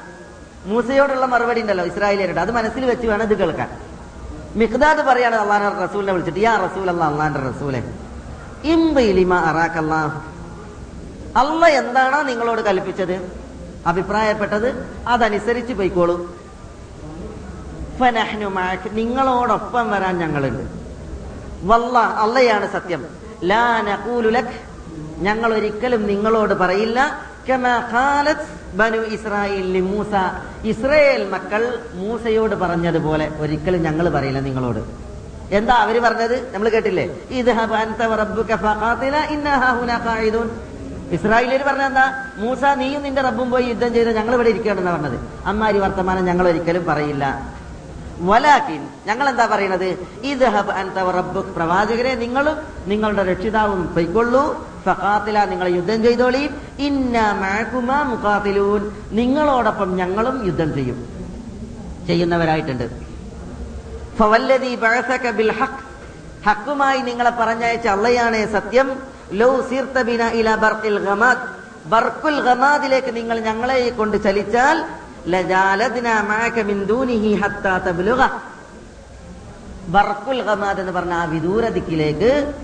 [0.66, 2.40] മൂസയോടുള്ള മറുപടി ഉണ്ടല്ലോ ഇസ്രായേലിയരുടെ.
[2.40, 3.83] അത് മനസ്സിൽ വെച്ച് വേണം ഇത് കേൾക്കാൻ.
[4.56, 7.80] മിഖ്ദാദ് പറയാണ് അള്ളാഹ് റസൂലിനെ വിളിച്ചിട്ട് യാ റസൂൽ അല്ല അള്ളാന്റെ റസൂലെ
[8.64, 10.20] ഇംബിലിമ അറാഖല്ലാഹ്
[11.40, 13.16] അല്ല എന്താണോ നിങ്ങളോട് കൽപ്പിച്ചത്?
[13.86, 14.68] അഭിപ്രായപ്പെട്ടത്?
[15.08, 16.16] അതനുസരിച്ച് പോയിക്കോളൂ.
[19.00, 20.64] നിങ്ങളോടൊപ്പം വരാൻ ഞങ്ങളുണ്ട്.
[21.70, 23.02] വല്ല അല്ലയാണ് സത്യം.
[23.44, 24.54] ലാ നഖൂലു ലക്
[25.18, 27.20] ഞങ്ങൾ ഒരിക്കലും നിങ്ങളോട് പറയില്ല.
[28.78, 30.12] ബനു ഇസ്രായേലിൽ മൂസ.
[30.64, 31.62] ഇസ്രായേൽ മക്കൾ
[31.94, 34.80] മൂസയോട് പറഞ്ഞതുപോലെ ഒരിക്കലും ഞങ്ങൾ പറയില്ല നിങ്ങളോട്.
[35.50, 36.36] എന്താ അവർ പറഞ്ഞത്?
[36.54, 37.04] നമ്മൾ കേട്ടില്ലേ?
[37.30, 37.50] ഇത്
[41.12, 42.04] ഇസ്രായേലിയർ പറഞ്ഞ എന്താ?
[42.36, 45.18] മൂസ നീയും നിന്റെ റബ്ബും പോയി യുദ്ധം ചെയ്ത് ഞങ്ങൾ ഇവിടെ ഇരിക്കുകയാണെന്ന് പറഞ്ഞത്.
[45.46, 47.24] അമ്മാരി വർത്തമാനം ഞങ്ങൾ ഒരിക്കലും പറയില്ല.
[48.20, 49.88] വലാക്കിൻ ഞങ്ങൾ എന്താ പറയുന്നത്
[50.24, 50.46] ഇത്
[51.56, 54.73] പ്രവാചകരെ നിങ്ങളും നിങ്ങളുടെ രക്ഷിതാവും പൊയ്ക്കൊള്ളൂ.
[54.86, 56.50] ഫഖാത്തില നിങ്ങൾ യുദ്ധം ചെയ്തോളി.
[56.78, 58.90] ഇന്ന മാക്കുമ മുഖാത്തിലൂൻ.
[59.12, 61.08] നിങ്ങളോടൊപ്പം ഞങ്ങളും യുദ്ധം ചെയ്യും.
[62.06, 62.90] ചെയ്യുന്നവരായിട്ടുണ്ട്.
[64.18, 65.94] ഫവല്ലദീ ബഅസക ബിൽ ഹഖ്.
[66.48, 69.02] ഹഖുമായി നിങ്ങളെ പറഞ്ഞയച്ച അള്ളയാണ് സത്യം.
[69.32, 71.64] ലൗ സീർത്ത ബിന ഇല ബർഖിൽ ഗമാദ്.
[71.86, 74.84] ബർഖുൽ ഗമാദിലേക്ക് നിങ്ങൾ ഞങ്ങളെ കൊണ്ട് ചലിച്ചാൽ
[75.26, 78.20] ലജാലദ്ന മഅക മിൻ ദൂനിഹി ഹത്താ തബ്ലുഗ.
[79.88, 82.54] ബർഖുൽ ഗമാദ് എന്ന് പറഞ്ഞ ആ വിദൂര ദിക്കിലേക്ക്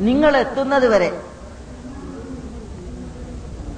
[0.00, 1.22] നിങ്ങൾ എത്തുന്നത് വരെ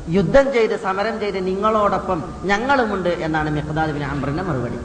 [0.09, 4.79] യുദ്ധം ചെയ്ത് സമരം ചെയ്ത് നിങ്ങളോടൊപ്പം ഞങ്ങളുമുണ്ട് എന്നാണ് മിഖ്ദാദ് ബിൻ അംറിന്റെ മറുപടി.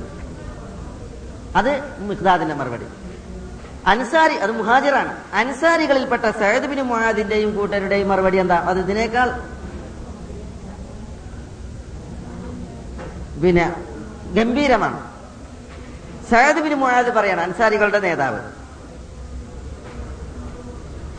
[1.56, 2.86] അത് മിഖ്ദാദിന്റെ മറുപടി.
[3.88, 5.18] അൻസാരി അത് മുഹാജിറാണ്.
[5.34, 8.56] അൻസാരികളിൽപ്പെട്ട സയദ് ബിൻ മുഹാദിന്റെയും കൂട്ടരുടെയും മറുപടി എന്താ?
[8.56, 9.32] അത് ഇതിനേക്കാൾ
[13.44, 13.76] പിന്നെ
[14.34, 15.12] ഗംഭീരമാണ്.
[16.32, 18.61] സയദ് ബിൻ മുഹാദ് പറയാണ് അൻസാരികളുടെ നേതാവ്.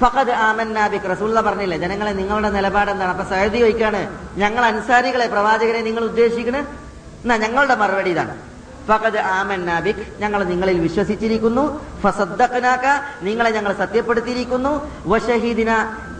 [0.02, 3.10] ഫഖദ് ആമന്നാബിക് റസൂള്ള പറഞ്ഞില്ലേ ജനങ്ങളെ നിങ്ങളുടെ നിലപാട് എന്താണ്?
[3.10, 4.00] അപ്പൊ സഹദി ചോദിക്കാണ്
[4.36, 6.62] ഞങ്ങൾ അൻസാരികളെ പ്രവാചകരെ നിങ്ങൾ ഉദ്ദേശിക്കണേ?
[7.24, 8.34] എന്നാ ഞങ്ങളുടെ മറുപടി ഇതാണ്.
[8.88, 11.80] ഫഖദ് ആമന്നാബിക് ഞങ്ങൾ നിങ്ങളിൽ വിശ്വസിച്ചിരിക്കുന്നു.
[12.02, 12.84] ഫസദ്ദഖനാക.
[13.22, 14.72] നിങ്ങളെ ഞങ്ങൾ സത്യപ്പെടുത്തിയിരിക്കുന്നു.
[15.06, 15.70] വഷഹീദിന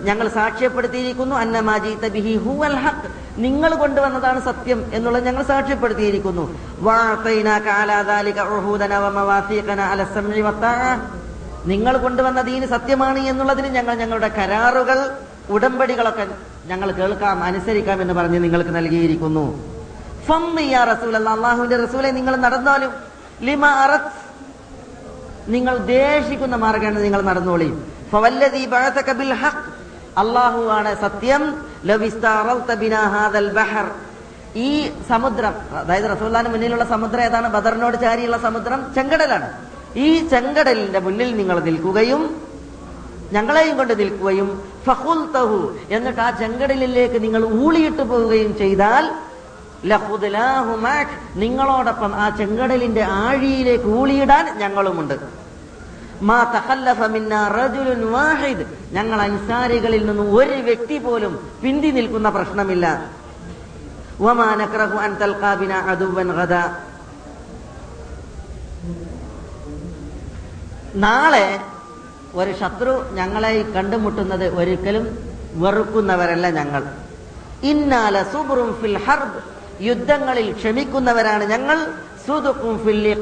[0.03, 1.35] ഞങ്ങൾ സാക്ഷ്യപ്പെടുത്തിയിരിക്കുന്നു.
[1.37, 3.09] അന്നമാജീത ബിഹി ഹുവൽ ഹഖ്.
[3.39, 6.55] നിങ്ങൾ കൊണ്ടുവന്നതാണ് സത്യം എന്നുള്ളത് ഞങ്ങൾ സാക്ഷ്യപ്പെടുത്തിയിരിക്കുന്നു.
[6.81, 11.01] വഅതൈനാക അലാ ദാലിക ഉഹൂദന വമവാസീഖന അല സമഇ വത്താഅ
[11.67, 15.11] നിങ്ങൾ കൊണ്ടുവന്ന ദീന് സത്യമാണ് എന്നുള്ളതിന് ഞങ്ങൾ ഞങ്ങളുടെ കരാറുകൾ
[15.49, 16.27] ഉടമ്പടികളൊക്കെ
[16.67, 19.45] ഞങ്ങൾ കേൾക്കാം അനുസരിക്കാം എന്ന് പറഞ്ഞ് നിങ്ങൾക്ക് നൽകിയിരിക്കുന്നു.
[21.29, 22.93] അള്ളാഹുവിന്റെ റസൂലെ നിങ്ങൾ നടന്നാലും
[23.43, 24.11] ലിമ അറത്ത്
[25.49, 27.83] നിങ്ങൾ ഉദ്ദേശിക്കുന്ന മാർഗമാണ് നിങ്ങൾ നടന്നോളി.
[30.19, 31.67] അല്ലാഹു ആണ് സത്യം.
[34.57, 37.49] ഈ സമുദ്രം അതായത് റസൂലുള്ളാഹിന്റെ മുന്നിലുള്ള സമുദ്രം ഏതാണ്?
[37.49, 39.53] ബദറിനോട് ചാരിയുള്ള സമുദ്രം ചെങ്കടലാണ്.
[39.97, 42.37] ഈ ചെങ്കടലിന്റെ മുന്നിൽ നിങ്ങൾ നിൽക്കുകയും
[43.33, 49.11] ഞങ്ങളെയും കൊണ്ട് നിൽക്കുകയും ഫഹുൽ തഹു എന്നിട്ട് ആ ചെങ്കടലിലേക്ക് നിങ്ങൾ ഊളിയിട്ട് പോവുകയും ചെയ്താൽ
[51.37, 55.43] നിങ്ങളോടൊപ്പം ആ ചെങ്കടലിന്റെ ആഴിയിലേക്ക് ഊളിയിടാൻ ഞങ്ങളുമുണ്ട്.
[58.93, 63.05] ഞങ്ങൾ അൻസാരികളിൽ നിന്ന് ഒരു വ്യക്തി പോലും പിന്തി നിൽക്കുന്ന പ്രശ്നമില്ല.
[70.95, 71.61] നാളെ
[72.35, 75.19] ഒരു ശത്രു ഞങ്ങളെ കണ്ടുമുട്ടുന്നത് ഒരിക്കലും
[75.55, 76.85] വെറുക്കുന്നവരല്ല ഞങ്ങൾ.
[77.63, 79.41] ഇന്നാല സുബ്രും ഫിൽ ഹർബ്.
[79.83, 81.87] യുദ്ധങ്ങളിൽ ക്ഷമിക്കുന്നവരാണ് ഞങ്ങൾ.
[82.27, 83.15] സുദുക്കും ഫിൽ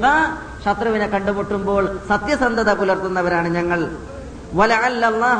[0.64, 3.90] ശത്രുവിനെ കണ്ടുമുട്ടുമ്പോൾ സത്യസന്ധത പുലർത്തുന്നവരാണ് ഞങ്ങൾ.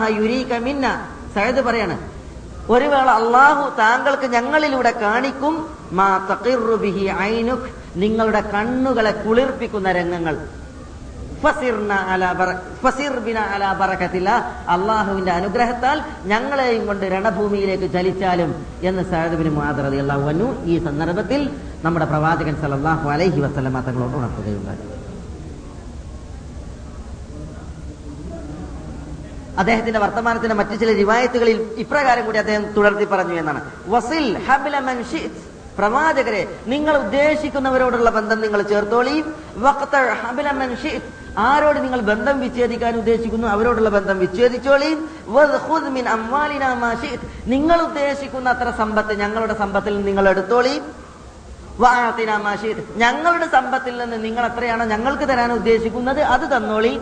[0.09, 1.07] യുരീക മിന്ന.
[1.35, 1.99] സയദ് പറയാണ്
[2.68, 5.70] ഒരു വേള അള്ളാഹു താങ്കൾക്ക് ഞങ്ങളിലൂടെ കാണിക്കും.
[5.93, 10.39] മാ തഖിറു ബിഹി ഐനുക് നിങ്ങളുടെ കണ്ണുകളെ കുളിർപ്പിക്കുന്ന രംഗങ്ങൾ.
[14.66, 21.51] അള്ളാഹുവിന്റെ അനുഗ്രഹത്താൽ ഞങ്ങളെയും കൊണ്ട് രണഭൂമിയിലേക്ക് ചലിച്ചാലും എന്ന് സഹദബിന് മാതൃതി അള്ളാഹു ഈ സന്ദർഭത്തിൽ
[21.84, 24.78] നമ്മുടെ പ്രവാചകൻ സല്ലല്ലാഹു അലൈഹി വസല്ലമ തങ്ങളോട് ഉണർത്തുകയുണ്ടായി.
[29.59, 33.61] അദ്ദേഹത്തിന്റെ വർത്തമാനത്തിന്റെ മറ്റു ചില റിവായത്തുകളിൽ ഇപ്രകാരം കൂടി അദ്ദേഹം തുടർത്തി പറഞ്ഞു എന്നാണ്.
[33.88, 35.49] വസിൽ ഹബ്ല മൻ ഷിഅ്ത്.
[35.81, 39.16] പ്രവാചകരെ നിങ്ങൾ ഉദ്ദേശിക്കുന്നവരോടുള്ള ബന്ധം നിങ്ങൾ ചേർത്തോളി.
[41.39, 44.91] ആരോട് നിങ്ങൾ ബന്ധം വിച്ഛേദിക്കാൻ ഉദ്ദേശിക്കുന്നു അവരോടുള്ള ബന്ധം വിച്ഛേദിച്ചോളി.
[47.55, 50.74] നിങ്ങൾ ഉദ്ദേശിക്കുന്ന അത്ര സമ്പത്ത് ഞങ്ങളുടെ സമ്പത്തിൽ നിന്ന് നിങ്ങൾ എടുത്തോളി.
[53.03, 56.95] ഞങ്ങളുടെ സമ്പത്തിൽ നിന്ന് നിങ്ങൾ അത്രയാണ് ഞങ്ങൾക്ക് തരാൻ ഉദ്ദേശിക്കുന്നത് അത് തന്നോളി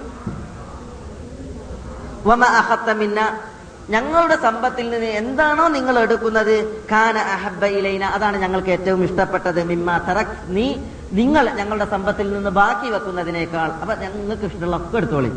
[3.91, 6.85] ഞങ്ങളുടെ സമ്പത്തിൽ നിന്ന് എന്താണോ നിങ്ങൾ എടുക്കുന്നത്?
[6.93, 8.05] കാന അഹബ ഇലൈന.
[8.05, 9.65] അതാണ് ഞങ്ങൾക്ക് ഏറ്റവും ഇഷ്ടപ്പെട്ടത്.
[9.65, 10.75] മിമ്മാ തറക് നീ
[11.13, 13.71] നിങ്ങൾ ഞങ്ങളുടെ സമ്പത്തിൽ നിന്ന് ബാക്കി വെക്കുന്നതിനേക്കാൾ.
[13.71, 15.33] അപ്പൊ ഞങ്ങൾക്ക് ഇഷ്ടമുള്ള ഒക്കെ എടുത്തോളി.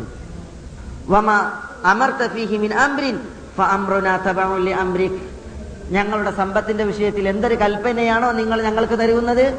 [1.08, 1.52] വമ
[1.84, 5.20] അമർ തഫീഹിമിൻ അംബ്രിൻ അംബ്രിക്
[5.90, 9.58] ഞങ്ങളുടെ സമ്പത്തിന്റെ വിഷയത്തിൽ എന്തൊരു കൽപ്പനയാണോ നിങ്ങൾ ഞങ്ങൾക്ക് തരുന്നത്?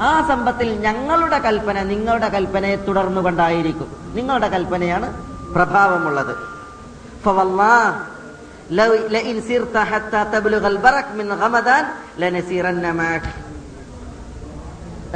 [0.00, 3.96] ആ സമ്പത്തിൽ ഞങ്ങളുടെ കൽപ്പന നിങ്ങളുടെ കൽപ്പനയെ തുടർന്നുകൊണ്ടായിരിക്കും.
[4.14, 5.24] നിങ്ങളുടെ കൽപ്പനയാണ്
[5.54, 6.36] പ്രഭാവമുള്ളത്.
[9.14, 11.84] ലൈൻ സിർത ഹത്ത തബ്ലുഗൽ ബറക് മിൻ ഗമദാൻ
[12.18, 13.30] ലനസീറന്ന മാക്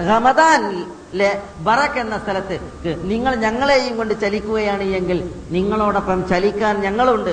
[0.09, 1.30] റമദാനിലെ
[1.61, 2.57] ബറക്ക് എന്ന സ്ഥലത്ത്
[3.05, 5.18] നിങ്ങൾ ഞങ്ങളെയും കൊണ്ട് ചലിക്കുകയാണ് എങ്കിൽ
[5.50, 7.32] നിങ്ങളോടൊപ്പം ചലിക്കാൻ ഞങ്ങളുണ്ട്.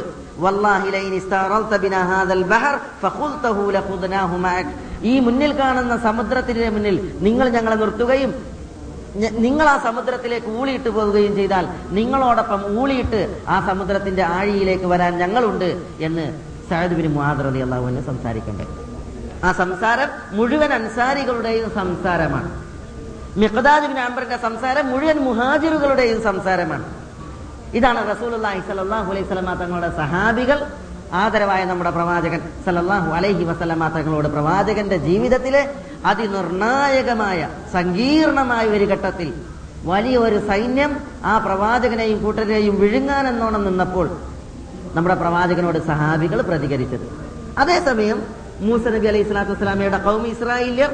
[5.04, 8.32] ഈ മുന്നിൽ കാണുന്ന സമുദ്രത്തിന്റെ മുന്നിൽ നിങ്ങൾ ഞങ്ങളെ നിർത്തുകയും
[9.16, 16.26] നിങ്ങൾ ആ സമുദ്രത്തിലേക്ക് ഊളിയിട്ട് പോവുകയും ചെയ്താൽ നിങ്ങളോടൊപ്പം ഊളിയിട്ട് ആ സമുദ്രത്തിന്റെ ആഴിയിലേക്ക് വരാൻ ഞങ്ങളുണ്ട് എന്ന്
[16.70, 18.74] സഹദുബിന് ബിൻ മുഹാദ് റതി അള്ളാഹുവിന് സംസാരിക്കേണ്ടത്
[19.48, 22.50] ആ സംസാരം മുഴുവൻ അൻസാരികളുടെയും സംസാരമാണ്.
[23.38, 26.86] മിഖദാദ് ബിൻ അംബറിന്റെ സംസാരം മുഴുവൻ മുഹാജിറുകളുടെയും സംസാരമാണ്.
[27.74, 30.60] ഇതാണ് റസൂലുള്ളാഹി സ്വല്ലല്ലാഹു അലൈഹി സ്വലമ തങ്ങളുടെ സഹാബികൾ
[31.12, 35.62] ആദരവായ നമ്മുടെ പ്രവാചകൻ സലല്ലാഹു അലൈഹി വസല്ലമ തങ്ങളോട് പ്രവാചകന്റെ ജീവിതത്തിലെ
[36.06, 39.30] അതിനിർണായകമായ സങ്കീർണമായ ഒരു ഘട്ടത്തിൽ
[39.86, 40.92] വലിയ ഒരു സൈന്യം
[41.26, 44.08] ആ പ്രവാചകനെയും കൂട്ടരെയും വിഴുങ്ങാനെന്നോണം നിന്നപ്പോൾ
[44.96, 47.06] നമ്മുടെ പ്രവാചകനോട് സഹാബികൾ പ്രതികരിച്ചത്.
[47.58, 48.20] അതേസമയം
[48.68, 50.94] മൂസ നബി അലൈഹി സ്വലാത്തു വസ്സലാമയുടെ കൗമി ഇസ്രായേല്യർ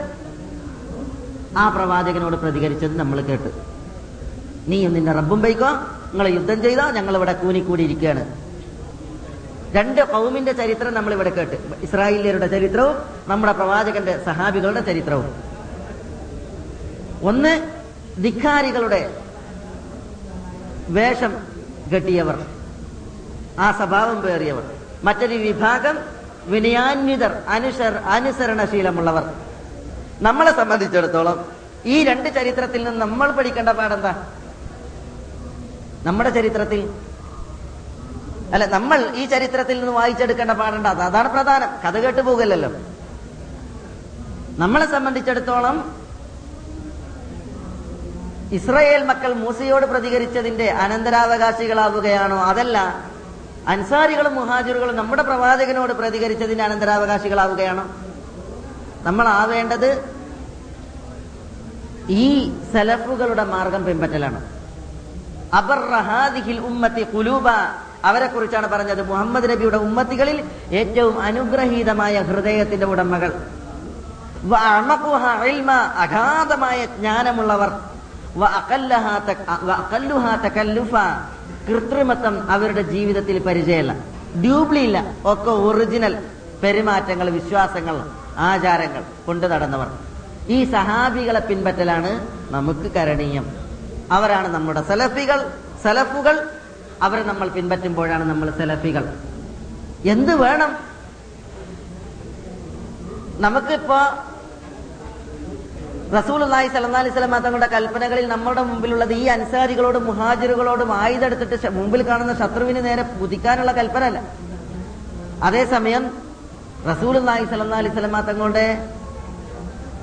[1.57, 3.51] ആ പ്രവാചകനോട് പ്രതികരിച്ചത് നമ്മൾ കേട്ട്.
[4.69, 5.69] നീയും നിന്റെ റബ്ബും പൈക്കോ
[6.11, 8.23] നിങ്ങൾ യുദ്ധം ചെയ്തോ ഞങ്ങൾ ഇവിടെ കൂനിക്കൂടി ഇരിക്കുകയാണ്
[9.75, 11.55] രണ്ട് കൗമിന്റെ ചരിത്രം നമ്മൾ ഇവിടെ കേട്ട്.
[11.81, 12.95] ഇസ്രായേലിയരുടെ ചരിത്രവും
[13.27, 15.27] നമ്മുടെ പ്രവാചകന്റെ സഹാബികളുടെ ചരിത്രവും.
[17.23, 17.53] ഒന്ന്
[18.23, 18.99] ധിക്കാരികളുടെ
[20.89, 21.33] വേഷം
[21.93, 22.37] കെട്ടിയവർ.
[23.59, 24.63] ആ സ്വഭാവം പേറിയവർ.
[25.03, 25.97] മറ്റൊരു വിഭാഗം
[26.45, 29.23] വിനയാന്വിതർ അനുസർ അനുസരണശീലമുള്ളവർ.
[30.21, 31.45] നമ്മളെ സംബന്ധിച്ചിടത്തോളം
[31.85, 34.13] ഈ രണ്ട് ചരിത്രത്തിൽ നിന്ന് നമ്മൾ പഠിക്കേണ്ട പാടെന്താ?
[36.03, 36.89] നമ്മുടെ ചരിത്രത്തിൽ
[38.55, 41.01] അല്ല നമ്മൾ ഈ ചരിത്രത്തിൽ നിന്ന് വായിച്ചെടുക്കേണ്ട പാടേണ്ട അത്.
[41.01, 41.69] അതാണ് പ്രധാനം.
[41.85, 42.71] കഥ കേട്ട് പോകല്ലോ
[44.57, 45.77] നമ്മളെ സംബന്ധിച്ചിടത്തോളം
[48.51, 52.37] ഇസ്രയേൽ മക്കൾ മൂസയോട് പ്രതികരിച്ചതിന്റെ അനന്തരാവകാശികളാവുകയാണോ?
[52.43, 52.77] അതല്ല
[53.67, 57.85] അൻസാരികളും മുഹാജിറുകളും നമ്മുടെ പ്രവാചകനോട് പ്രതികരിച്ചതിന്റെ അനന്തരാവകാശികളാവുകയാണോ?
[59.03, 59.89] നമ്മൾ ആവേണ്ടത്
[62.09, 64.41] ഈ സലഫുകളുടെ മാർഗം പിൻപറ്റലാണ്.
[68.05, 70.37] അവരെ കുറിച്ചാണ് പറഞ്ഞത് മുഹമ്മദ് നബിയുടെ ഉമ്മത്തികളിൽ
[70.71, 73.31] ഏറ്റവും അനുഗ്രഹീതമായ ഹൃദയത്തിന്റെ ഉടമകൾ.
[75.97, 77.71] അഗാധമായ ജ്ഞാനമുള്ളവർ.
[81.69, 83.93] കൃത്രിമത്വം അവരുടെ ജീവിതത്തിൽ പരിചയമല്ല.
[84.41, 86.13] ഡ്യൂപ്ലി ഇല്ല ഒക്കെ ഒറിജിനൽ
[86.63, 87.95] പെരുമാറ്റങ്ങൾ വിശ്വാസങ്ങൾ
[88.37, 89.87] ആചാരങ്ങൾ കൊണ്ടു നടന്നവർ.
[90.49, 92.11] ഈ സഹാബികളെ പിൻപറ്റലാണ്
[92.51, 93.45] നമുക്ക് കരണീയം.
[94.11, 95.39] അവരാണ് നമ്മുടെ സലഫികൾ
[95.83, 96.35] സലഫുകൾ
[97.05, 99.03] അവരെ നമ്മൾ പിൻപറ്റുമ്പോഴാണ് നമ്മൾ സെലഫികൾ.
[100.13, 100.71] എന്ത് വേണം?
[103.45, 103.99] നമുക്കിപ്പോ
[106.17, 112.33] റസൂൽ അള്ളാഹി സല്ലാ അലൈഹി സ്വലം തങ്ങളുടെ കൽപ്പനകളിൽ നമ്മുടെ മുമ്പിലുള്ളത് ഈ അൻസാരികളോടും മുഹാജിറുകളോടും ആയുധെടുത്തിട്ട് മുമ്പിൽ കാണുന്ന
[112.41, 114.19] ശത്രുവിന് നേരെ കുതിക്കാനുള്ള കൽപ്പന അല്ല
[115.47, 116.03] അതേസമയം
[116.91, 118.67] റസൂൽ അള്ളാഹി സല്ലാ അലൈഹി സ്വലം തങ്ങളുടെ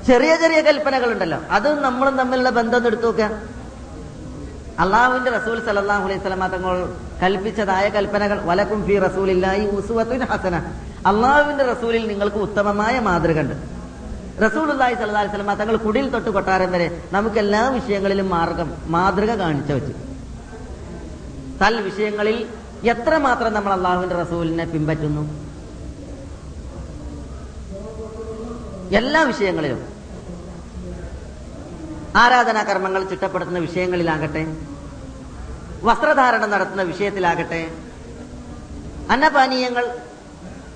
[0.07, 1.39] ചെറിയ ചെറിയ കൽപ്പനകളുണ്ടല്ലോ.
[1.57, 3.29] അതും നമ്മളും തമ്മിലുള്ള ബന്ധം എടുത്തു നോക്കുക.
[4.79, 9.65] അള്ളാഹുവിന്റെ റസൂൽ സലഹു അലൈഹി സ്വലമ തങ്ങൾ കൽപ്പിച്ചതായ കൽപ്പനകൾ വലക്കും ഫി റസൂലില്ലായി
[10.31, 10.55] ഹസന.
[11.05, 13.55] അള്ളാഹുവിന്റെ റസൂലിൽ നിങ്ങൾക്ക് ഉത്തമമായ മാതൃക ഉണ്ട്
[14.43, 19.31] റസൂൽ അള്ളാഹി സല്ലാ അലൈഹി സ്വലമ തങ്ങൾ കുടിൽ തൊട്ട് കൊട്ടാരം വരെ നമുക്ക് എല്ലാ വിഷയങ്ങളിലും മാർഗം മാതൃക
[19.35, 19.93] കാണിച്ചു വെച്ചു.
[21.61, 22.47] തൽ വിഷയങ്ങളിൽ
[22.83, 25.23] എത്ര മാത്രം നമ്മൾ അള്ളാഹുവിന്റെ റസൂലിനെ പിൻപറ്റുന്നു?
[28.91, 29.92] എല്ലാ വിഷയങ്ങളിലും.
[32.21, 34.43] ആരാധനാ കർമ്മങ്ങൾ ചിട്ടപ്പെടുത്തുന്ന വിഷയങ്ങളിലാകട്ടെ
[35.83, 37.61] വസ്ത്രധാരണം നടത്തുന്ന വിഷയത്തിലാകട്ടെ
[39.13, 39.85] അന്നപാനീയങ്ങൾ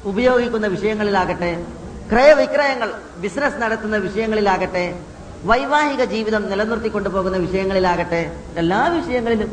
[0.05, 1.65] ഉപയോഗിക്കുന്ന വിഷയങ്ങളിലാകട്ടെ
[2.11, 4.99] ക്രയവിക്രയങ്ങൾ ബിസിനസ് നടത്തുന്ന വിഷയങ്ങളിലാകട്ടെ
[5.43, 8.21] വൈവാഹിക ജീവിതം നിലനിർത്തി കൊണ്ടുപോകുന്ന വിഷയങ്ങളിലാകട്ടെ
[8.55, 9.51] എല്ലാ വിഷയങ്ങളിലും.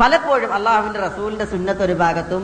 [0.00, 2.42] പലപ്പോഴും അള്ളാഹുവിന്റെ റസൂലിന്റെ സുന്നത്ത് ഒരു ഭാഗത്തും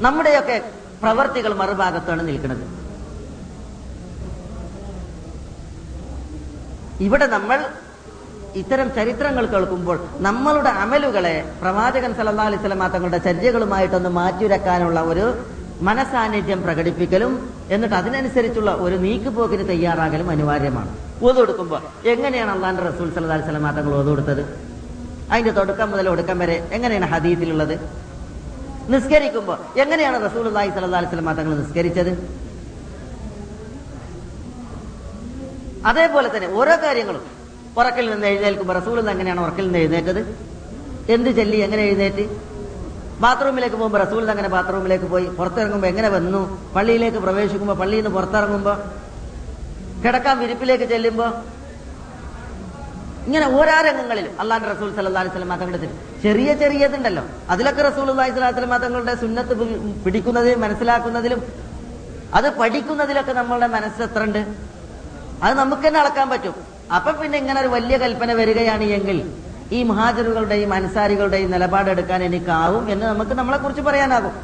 [0.00, 0.58] നമ്മുടെയൊക്കെ
[1.02, 2.79] പ്രവർത്തികൾ മറുഭാഗത്താണ് നിൽക്കുന്നത്.
[7.06, 7.58] ഇവിടെ നമ്മൾ
[8.60, 15.26] ഇത്തരം ചരിത്രങ്ങൾ കേൾക്കുമ്പോൾ നമ്മളുടെ അമലുകളെ പ്രവാചകൻ സല്ലല്ലാഹു അലൈഹി വസല്ലമ തങ്ങളുടെ ചര്യകളുമായിട്ടൊന്ന് മാറ്റിരക്കാനുള്ള ഒരു
[15.88, 17.32] മനസാന്നിധ്യം പ്രകടിപ്പിക്കലും
[17.74, 20.90] എന്നിട്ട് അതിനനുസരിച്ചുള്ള ഒരു നീക്കുപോക്കിന് തയ്യാറാകലും അനിവാര്യമാണ്.
[21.26, 21.80] ഓതു കൊടുക്കുമ്പോൾ
[22.12, 24.42] എങ്ങനെയാണ് അള്ളാന്റെ റസൂൽ സല്ലല്ലാഹു അലൈഹി വസല്ലമ തങ്ങൾ ഓതു കൊടുത്തത്?
[25.32, 27.74] അതിന്റെ തുടക്കം മുതൽ ഒടുക്കം വരെ എങ്ങനെയാണ് ഹദീസിലുള്ളത്?
[28.92, 32.12] നിസ്കരിക്കുമ്പോൾ എങ്ങനെയാണ് റസൂൽ അള്ളാഹി സല്ലല്ലാഹു അലൈഹി വസല്ലമ തങ്ങൾ നിസ്കരിച്ചത്?
[35.88, 37.24] അതേപോലെ തന്നെ ഓരോ കാര്യങ്ങളും.
[37.80, 40.22] ഉറക്കിൽ നിന്ന് എഴുന്നേൽക്കുമ്പോൾ റസൂൽ എങ്ങനെയാണ് ഉറക്കിൽ നിന്ന് എഴുന്നേറ്റത്?
[41.14, 42.24] എന്ത് ചൊല്ലി എങ്ങനെ എഴുന്നേറ്റ്?
[43.24, 45.26] ബാത്റൂമിലേക്ക് പോകുമ്പോൾ റസൂൽ അങ്ങനെ ബാത്റൂമിലേക്ക് പോയി?
[45.38, 46.40] പുറത്തിറങ്ങുമ്പോൾ എങ്ങനെ വന്നു?
[46.74, 48.76] പള്ളിയിലേക്ക് പ്രവേശിക്കുമ്പോൾ പള്ളിയിൽ നിന്ന് പുറത്തിറങ്ങുമ്പോൾ
[50.04, 51.30] കിടക്കാൻ വിരിപ്പിലേക്ക് ചെല്ലുമ്പോൾ
[53.28, 55.88] ഇങ്ങനെ ഓരോ രംഗങ്ങളിലും അള്ളാന്റെ റസൂൽ സല്ലല്ലാഹു അലൈഹി വസല്ലം തങ്ങളുടെ
[56.22, 57.24] ചെറിയ ചെറിയതുണ്ടല്ലോ.
[57.52, 59.54] അതിലൊക്കെ റസൂൽ അള്ളാഹി സ്വലാഹി സ്വലം തങ്ങളുടെ സുന്നത്ത്
[60.04, 61.40] പിടിക്കുന്നതിലും മനസ്സിലാക്കുന്നതിലും
[62.38, 64.42] അത് പഠിക്കുന്നതിലൊക്കെ നമ്മളുടെ മനസ്സ് എത്ര ഉണ്ട്
[65.42, 66.54] അത് നമുക്ക് തന്നെ അളക്കാൻ പറ്റും.
[66.96, 69.18] അപ്പൊ പിന്നെ ഇങ്ങനെ ഒരു വലിയ കൽപ്പന വരികയാണ് എങ്കിൽ
[69.76, 74.34] ഈ മഹാജറുകളുടെയും അൻസാരികളുടെയും നിലപാടെടുക്കാൻ എനിക്കാവും എന്ന് നമുക്ക് നമ്മളെ കുറിച്ച് പറയാനാകും.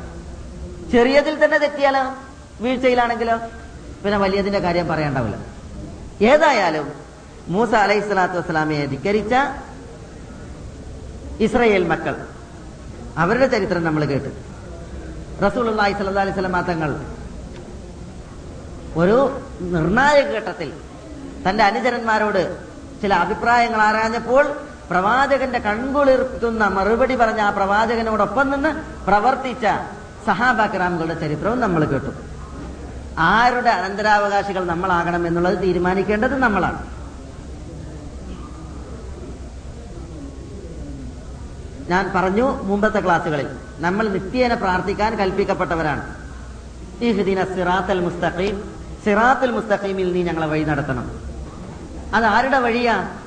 [0.93, 2.03] ചെറിയതിൽ തന്നെ തെറ്റിയാലോ?
[2.61, 3.37] വീഴ്ചയിലാണെങ്കിലോ?
[4.03, 5.37] പിന്നെ വലിയതിന്റെ കാര്യം പറയണ്ടാവില്ല.
[6.33, 6.87] ഏതായാലും
[7.55, 9.35] മൂസ അലൈഹി സ്വലാത്തു വസ്സലാമയെ ധിക്കരിച്ച
[11.47, 12.15] ഇസ്രയേൽ മക്കൾ
[13.23, 14.31] അവരുടെ ചരിത്രം നമ്മൾ കേട്ടു.
[15.45, 16.91] റസൂൽ അള്ളാഹി സ്വല്ലാ അലൈഹി സ്വലമാ തങ്ങൾ
[19.03, 19.19] ഒരു
[19.75, 20.69] നിർണായക ഘട്ടത്തിൽ
[21.49, 22.57] തന്റെ അനുചരന്മാരോട്
[23.03, 24.57] ചില അഭിപ്രായങ്ങൾ ആരാഞ്ഞപ്പോൾ
[24.91, 28.71] പ്രവാചകന്റെ കൺകുളിർത്തുന്ന മറുപടി പറഞ്ഞ ആ പ്രവാചകനോടൊപ്പം നിന്ന്
[29.07, 29.67] പ്രവർത്തിച്ച
[30.27, 32.11] സഹാബാക്രാമുകളുടെ ചരിത്രവും നമ്മൾ കേട്ടു.
[33.19, 36.81] ആരുടെ അനന്തരാവകാശികൾ നമ്മളാകണം എന്നുള്ളത് തീരുമാനിക്കേണ്ടത് നമ്മളാണ്.
[41.89, 46.17] ഞാൻ പറഞ്ഞു മുമ്പത്തെ ക്ലാസ്സുകളിൽ നമ്മൾ നിത്യേന പ്രാർത്ഥിക്കാൻ കൽപ്പിക്കപ്പെട്ടവരാണ്.
[47.03, 48.57] ഈ ഇഹ്ദിന സിറാത്തൽ മുസ്തഖീം
[49.05, 51.26] സിറാത്തുൽ മുസ്തഖീമിൽ നീ ഞങ്ങളെ വഴി നടത്തണം.
[52.15, 53.19] അത് ആരുടെ വഴിയാ?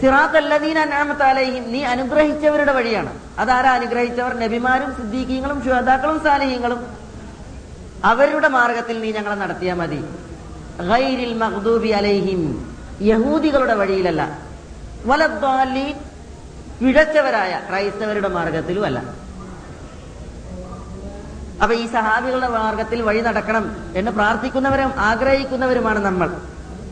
[0.00, 1.72] സിറാത്തല്ലദീന അൻഅമത അലൈഹിം.
[1.72, 3.18] നീ അനുഗ്രഹിച്ചവരുടെ വഴിയാണ്.
[3.38, 4.38] അതാരാ അനുഗ്രഹിച്ചവർ?
[4.38, 6.86] നബിമാരും സിദ്ദീഖീങ്ങളും ശുഹദാക്കളും സാലിഹീങ്ങളും.
[8.04, 10.04] അവരുടെ മാർഗത്തിൽ നീ ഞങ്ങളെ നടത്തിയാൽ മതി.
[10.88, 12.74] ഗൈരിൽ മഖ്ദൂബി അലൈഹിം.
[13.00, 14.38] യഹൂദികളുടെ വഴിയിലല്ല.
[15.06, 15.94] വലദ്വാലി
[16.80, 19.02] പിഴച്ചവരായ ക്രൈസ്തവരുടെ മാർഗത്തിലും അല്ല.
[21.62, 26.36] അപ്പൊ ഈ സഹാബികളുടെ മാർഗത്തിൽ വഴി നടക്കണം എന്ന് പ്രാർത്ഥിക്കുന്നവരും ആഗ്രഹിക്കുന്നവരുമാണ് നമ്മൾ.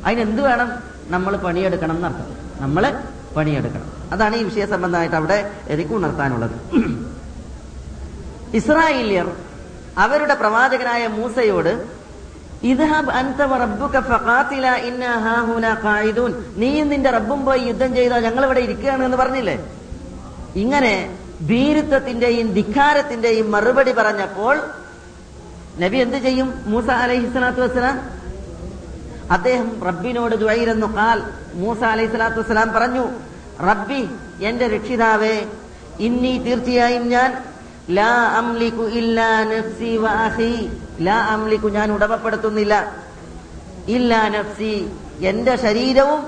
[0.05, 0.69] അതിനെന്ത് വേണം?
[1.09, 2.27] നമ്മൾ പണിയെടുക്കണം എന്നർത്ഥം.
[2.61, 2.93] നമ്മൾ
[3.37, 4.13] പണിയെടുക്കണം.
[4.13, 6.57] അതാണ് ഈ വിഷയ സംബന്ധമായിട്ട് അവിടെ എനിക്ക് ഉണർത്താനുള്ളത്.
[8.55, 9.27] ഇസ്രായേലിയർ
[9.99, 11.99] അവരുടെ പ്രവാചകനായ മൂസയോട്
[16.57, 19.59] നീയും നിന്റെ റബ്ബും പോയി യുദ്ധം ചെയ്താൽ ഞങ്ങൾ ഇവിടെ ഇരിക്കുകയാണ് എന്ന് പറഞ്ഞില്ലേ?
[20.57, 21.11] ഇങ്ങനെ
[21.43, 24.61] ഭീരുത്വത്തിന്റെയും ധിക്കാരത്തിന്റെയും മറുപടി പറഞ്ഞപ്പോൾ
[25.81, 26.55] നബി എന്ത് ചെയ്യും?
[26.67, 28.18] മൂസ അലൈഹി സ്വലാത്തു വസ്സലാം
[29.35, 31.19] അദ്ദേഹം റബ്ബിനോട് ദ്വൈരെന്നു കാൽ
[31.63, 33.05] മൂസ അലൈഹി സ്വലാത്തു വസ്സലാം പറഞ്ഞു
[33.69, 34.03] റബ്ബി
[34.49, 35.37] എന്റെ രക്ഷിതാവേ
[36.07, 37.31] ഇന്നി തീർച്ചയായും ഞാൻ
[37.99, 40.55] ലാ അംലിക്കു ഇല്ലാ നഫ്സി വ അഖി
[41.07, 42.75] ലാ അംലിക്കു ഞാൻ ഉടമപ്പെടുത്തുന്നില്ല.
[43.97, 44.75] ഇല്ലാ നഫ്സി
[45.31, 46.21] എന്റെ ശരീരവും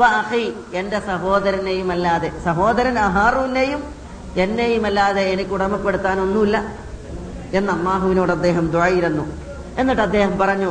[0.00, 0.44] വാഹി
[0.80, 3.80] എന്റെ സഹോദരനെയും അല്ലാതെ സഹോദരൻ അഹാറുവിനെയും
[4.44, 6.56] എന്നെയും അല്ലാതെ എനിക്ക് ഉടമപ്പെടുത്താനൊന്നുമില്ല.
[7.58, 9.24] എന്ന് അമ്മാഹുവിനോട് അദ്ദേഹം ദ്വായിരുന്നു
[9.80, 10.70] എന്നിട്ട് അദ്ദേഹം പറഞ്ഞു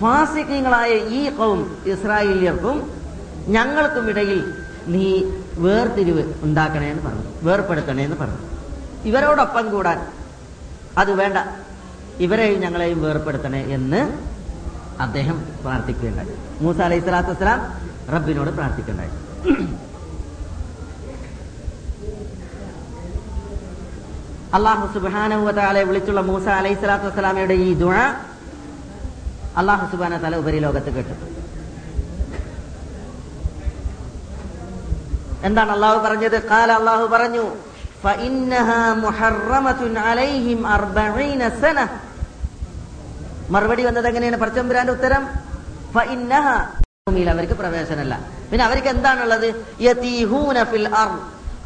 [0.00, 2.92] ഫാസിഖീങ്ങളായ ഈ കൗം ഇസ്രായേലിയർക്കും
[3.48, 4.54] ഞങ്ങൾക്കും ഇടയിൽ
[4.86, 5.22] നീ
[5.58, 8.36] വേർതിരിവ് ഉണ്ടാക്കണേ എന്ന് പറഞ്ഞു വേർപ്പെടുത്തണേ എന്ന് പറഞ്ഞു.
[9.04, 10.06] ഇവരോടൊപ്പം കൂടാൻ
[10.98, 11.38] അത് വേണ്ട.
[12.18, 14.12] ഇവരെയും ഞങ്ങളെയും വേർപ്പെടുത്തണേ എന്ന്
[15.02, 16.28] അദ്ദേഹം പ്രാർത്ഥിക്കുകയുണ്ടായി.
[16.60, 17.60] മൂസ അലൈഹി സ്വലാത്തു വസ്സലാം
[18.14, 19.12] റബ്ബിനോട് പ്രാർത്ഥിക്കുകയുണ്ടായി.
[24.56, 25.36] അള്ളാഹു സുബാനെ
[25.88, 27.96] വിളിച്ചുള്ള മൂസ അലൈഹി സ്വലാത്തു വസ്സലാമയുടെ ഈ ദുഴ
[29.60, 31.14] അള്ളാഹു സുബാന തല ഉപരിലോകത്ത് കേട്ടു
[35.46, 36.36] എന്താണ് അള്ളാഹു പറഞ്ഞത്?
[36.50, 37.44] കാല അള്ളാഹു പറഞ്ഞു
[43.54, 44.38] മറുപടി വന്നത് എങ്ങനെയാണ്?
[44.42, 45.22] പറച്ചമ്പുരാന്റെ ഉത്തരം
[47.34, 48.14] അവർക്ക് പ്രവേശനമല്ല.
[48.50, 49.48] പിന്നെ അവർക്ക് എന്താണുള്ളത്?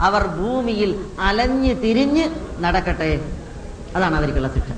[0.01, 2.29] അവർ ഭൂമിയിൽ അലഞ്ഞ് തിരിഞ്ഞ്
[2.61, 3.39] നടക്കട്ടെ.
[3.97, 4.71] അതാണ് അവർക്കുള്ള ശിക്ഷ.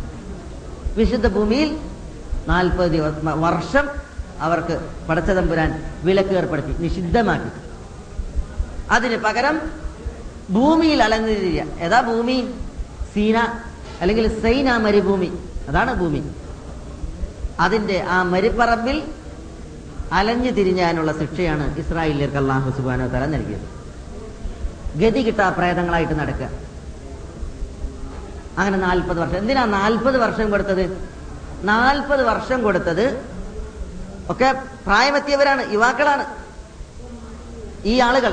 [0.97, 1.79] വിശുദ്ധ ഭൂമിയിൽ
[2.49, 3.89] നാൽപ്പത് വർഷം
[4.41, 7.51] അവർക്ക് പടച്ചതമ്പുരാൻ വിലക്ക് ഏർപ്പെടുത്തി നിഷിദ്ധമാക്കി.
[8.91, 9.61] അതിന് പകരം
[10.51, 12.55] ഭൂമിയിൽ അലഞ്ഞു തിരിയുക ഏതാ ഭൂമി?
[13.14, 13.39] സീന
[14.01, 15.33] അല്ലെങ്കിൽ സൈന മരുഭൂമി.
[15.68, 16.23] അതാണ് ഭൂമി.
[17.61, 19.03] അതിന്റെ ആ മരുപ്പറമ്പിൽ
[20.12, 23.82] അലഞ്ഞു തിരിഞ്ഞാനുള്ള ശിക്ഷയാണ് ഇസ്രായേലിയർക്ക് അള്ളാഹു സുബാനോ തല നൽകിയത്.
[25.01, 26.49] ഗതി കിട്ടാ പ്രേതങ്ങളായിട്ട് നടക്കുക.
[28.59, 29.36] അങ്ങനെ നാൽപ്പത് വർഷം.
[29.43, 30.84] എന്തിനാ നാൽപ്പത് വർഷം കൊടുത്തത്?
[31.72, 33.07] നാൽപ്പത് വർഷം കൊടുത്തത്
[34.32, 34.49] ഒക്കെ
[34.86, 36.24] പ്രായമെത്തിയവരാണ് യുവാക്കളാണ്.
[37.93, 38.32] ഈ ആളുകൾ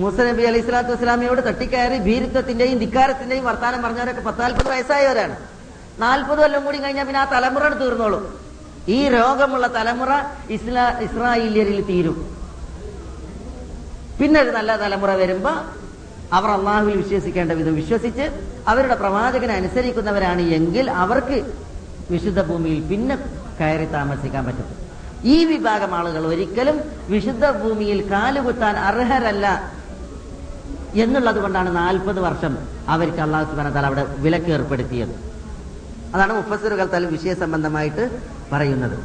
[0.00, 5.36] മൂസ നബി അലൈഹി സ്വലാത്തു വസ്സലാമിയോട് തട്ടിക്കയറി ഭീരുത്വത്തിന്റെയും ധിക്കാരത്തിന്റെയും വർത്താനം പറഞ്ഞവരൊക്കെ പത്താൽപ്പത് വയസ്സായവരാണ്.
[6.04, 8.24] നാൽപ്പത് കൊല്ലം കൂടി കഴിഞ്ഞാൽ പിന്നെ ആ തലമുറ തീർന്നോളും.
[8.96, 10.12] ഈ രോഗമുള്ള തലമുറ
[10.56, 12.18] ഇസ്ലാ ഇസ്രായേലിയരിൽ തീരും.
[14.18, 15.52] പിന്നെ ഒരു നല്ല തലമുറ വരുമ്പോ
[16.36, 18.24] അവർ അള്ളാഹുവിൽ വിശ്വസിക്കേണ്ട വിധം വിശ്വസിച്ച്
[18.70, 21.38] അവരുടെ പ്രവാചകനെ അനുസരിക്കുന്നവരാണ് എങ്കിൽ അവർക്ക്
[22.10, 23.16] വിശുദ്ധ ഭൂമിയിൽ പിന്നെ
[23.60, 24.68] കയറി താമസിക്കാൻ പറ്റും
[25.34, 26.76] ഈ വിഭാഗം ആളുകൾ ഒരിക്കലും
[27.14, 29.46] വിശുദ്ധ ഭൂമിയിൽ കാലുകുത്താൻ അർഹരല്ല
[31.04, 32.52] എന്നുള്ളത് കൊണ്ടാണ് നാൽപ്പത് വർഷം
[32.94, 35.14] അവർക്ക് അള്ളാഹു സുബാന അവിടെ വിലക്ക് ഏർപ്പെടുത്തിയത്.
[36.14, 38.04] അതാണ് മുഫസറുകൾ തല വിഷയ സംബന്ധമായിട്ട്
[38.52, 38.96] പറയുന്നത്.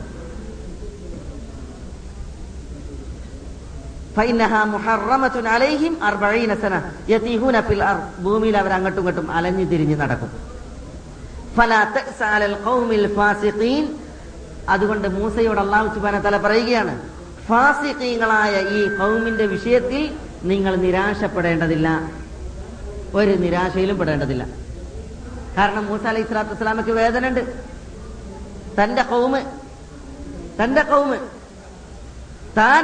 [4.16, 6.74] ഫൈനഹ മുഹറമത്തുൻ അലൈഹിം അർബഈനസന
[7.14, 10.30] യതീഹൂന ഫിൽ അർ ഭൂമിയിൽ അവർ അങ്ങോട്ടും ഇങ്ങോട്ടും അലഞ്ഞു തിരിഞ്ഞു നടക്കും.
[11.56, 13.84] ഫലാ തഅസ അലൽ ഖൗമിൽ ഫാസിഖീൻ.
[14.74, 16.94] അതുകൊണ്ട് മൂസയോട് അല്ലാഹു സുബ്ഹാനഹു വ തആല പറയുകയാണ്
[17.48, 20.04] ഫാസിഖീങ്ങളായ ഈ ഖൗമിന്റെ വിഷയത്തിൽ
[20.52, 21.88] നിങ്ങൾ നിരാശപ്പെടേണ്ടതില്ല.
[23.20, 24.44] ഒരു നിരാശയിലും പെടേണ്ടതില്ല.
[25.58, 27.44] കാരണം മൂസ അലൈഹി സ്വലാത്തു വസ്സലാമക്ക് വേദന ഉണ്ട്
[28.78, 29.42] തന്റെ കൗമ്
[30.60, 31.18] തന്റെ കൗമ്
[32.60, 32.84] താൻ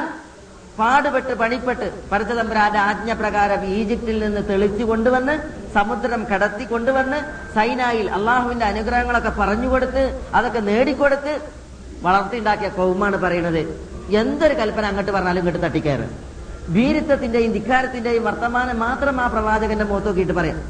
[0.80, 5.40] പാടുപെട്ട് പണിപ്പെട്ട് പരശുതമ്പുരാന്റെ ആജ്ഞപ്രകാരം ഈജിപ്തിൽ നിന്ന് തെളിച്ചു കൊണ്ടുവന്ന്
[5.74, 7.18] സമുദ്രം കടത്തി കൊണ്ടുവന്ന്
[7.56, 11.42] സൈനായിൽ അള്ളാഹുവിന്റെ അനുഗ്രഹങ്ങളൊക്കെ പറഞ്ഞുകൊടുത്ത് അതൊക്കെ നേടിക്കൊടുത്ത്
[12.02, 16.10] വളർത്തിണ്ടാക്കിയ കൗമാണ് പറയുന്നത് എന്തൊരു കൽപ്പന അങ്ങോട്ട് പറഞ്ഞാലും ഇങ്ങോട്ട് തട്ടിക്കയറ്.
[16.70, 20.62] വീരത്വത്തിന്റെയും ധിക്കാരത്തിന്റെയും വർത്തമാനം മാത്രം ആ പ്രവാചകന്റെ മുഖത്ത് നോക്കിയിട്ട് പറയാം.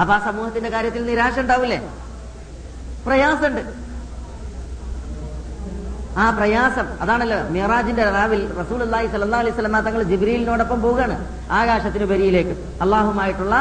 [0.00, 1.88] അപ്പൊ ആ സമൂഹത്തിന്റെ കാര്യത്തിൽ നിരാശ ഉണ്ടാവില്ലേ?
[3.06, 3.85] പ്രയാസമുണ്ട്.
[6.22, 11.16] ആ പ്രയാസം അതാണല്ലോ മിറാജിന്റെ റാവിൽ റസൂൽ അള്ളാഹി സല്ലാ അലൈഹി സ്വലമ തങ്ങൾ ജിബ്രീലിനോടൊപ്പം പോവുകയാണ്
[11.58, 12.54] ആകാശത്തിന് ബരിയിലേക്ക്
[12.84, 13.56] അള്ളാഹുമായിട്ടുള്ള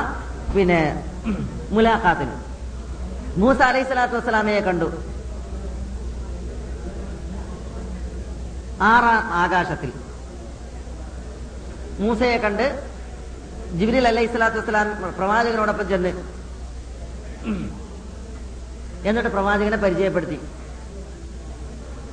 [0.55, 0.79] പിന്നെ
[1.75, 2.35] മുലാഖാത്തിന്.
[3.41, 4.87] മൂസ അലൈഹി സ്വലാത്തു വസ്സലാമയെ കണ്ടു.
[8.91, 9.91] ആറാം ആകാശത്തിൽ.
[11.99, 12.65] മൂസയെ കണ്ട്
[13.79, 14.87] ജിബ്രീൽ അലൈഹി സ്വലാത്തു വസ്സലാം
[15.19, 16.11] പ്രവാചകനോടൊപ്പം ചെന്ന്
[19.09, 20.37] എന്നിട്ട് പ്രവാചകനെ പരിചയപ്പെടുത്തി.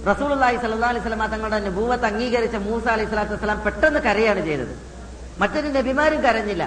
[0.06, 4.74] റസൂലുള്ളാഹി സല്ലാ അലൈഹി വസല്ലം തങ്ങളുടെ നബൂവത്ത് അംഗീകരിച്ച മൂസ അലൈഹി സ്വലാത്തു വസ്സലാം പെട്ടെന്ന് കരയാണ് ചെയ്തത്.
[5.38, 6.64] മറ്റൊരു നബിമാരും കരഞ്ഞില്ല.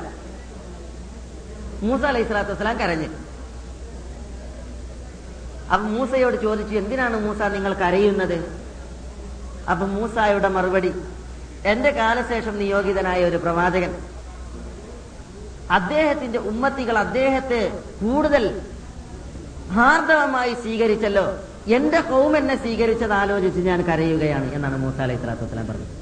[1.83, 3.09] മൂസ അലൈഹി സ്വലാത്തു വസ്സലാം കരഞ്ഞു.
[5.73, 8.38] അപ്പൊ മൂസയോട് ചോദിച്ചു എന്തിനാണ് മൂസ നിങ്ങൾ കരയുന്നത്?
[9.71, 10.91] അപ്പൊ മൂസായുടെ മറുപടി
[11.65, 13.91] എന്റെ കാലശേഷം നിയോഗിതനായ ഒരു പ്രവാചകൻ.
[15.71, 17.61] അദ്ദേഹത്തിന്റെ ഉമ്മത്തികൾ അദ്ദേഹത്തെ
[18.01, 18.43] കൂടുതൽ
[19.73, 21.25] ഹാർദവമായി സ്വീകരിച്ചല്ലോ.
[21.74, 25.93] എന്റെ കൗം എന്നെ സ്വീകരിച്ചത് ആലോചിച്ച് ഞാൻ കരയുകയാണ് എന്നാണ് മൂസ അലൈഹി സ്വലാത്തു വസ്സലാം പറഞ്ഞത്.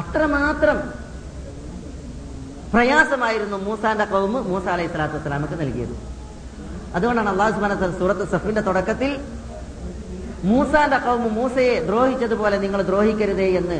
[0.00, 0.78] അത്രമാത്രം
[2.72, 5.94] പ്രയാസമായിരുന്നു മൂസാന്റെ കൗമ് മൂസ അലൈഹി സ്വലാത്തു വസ്സലാമക്ക് നൽകിയത്.
[6.96, 9.12] അതുകൊണ്ടാണ് അള്ളാഹു സുബ്ഹാനഹു സൂറത്ത് സഫിന്റെ തുടക്കത്തിൽ
[10.50, 13.78] മൂസാന്റെ കൗമ് മൂസയെ ദ്രോഹിച്ചതുപോലെ നിങ്ങൾ ദ്രോഹിക്കരുതേ എന്ന്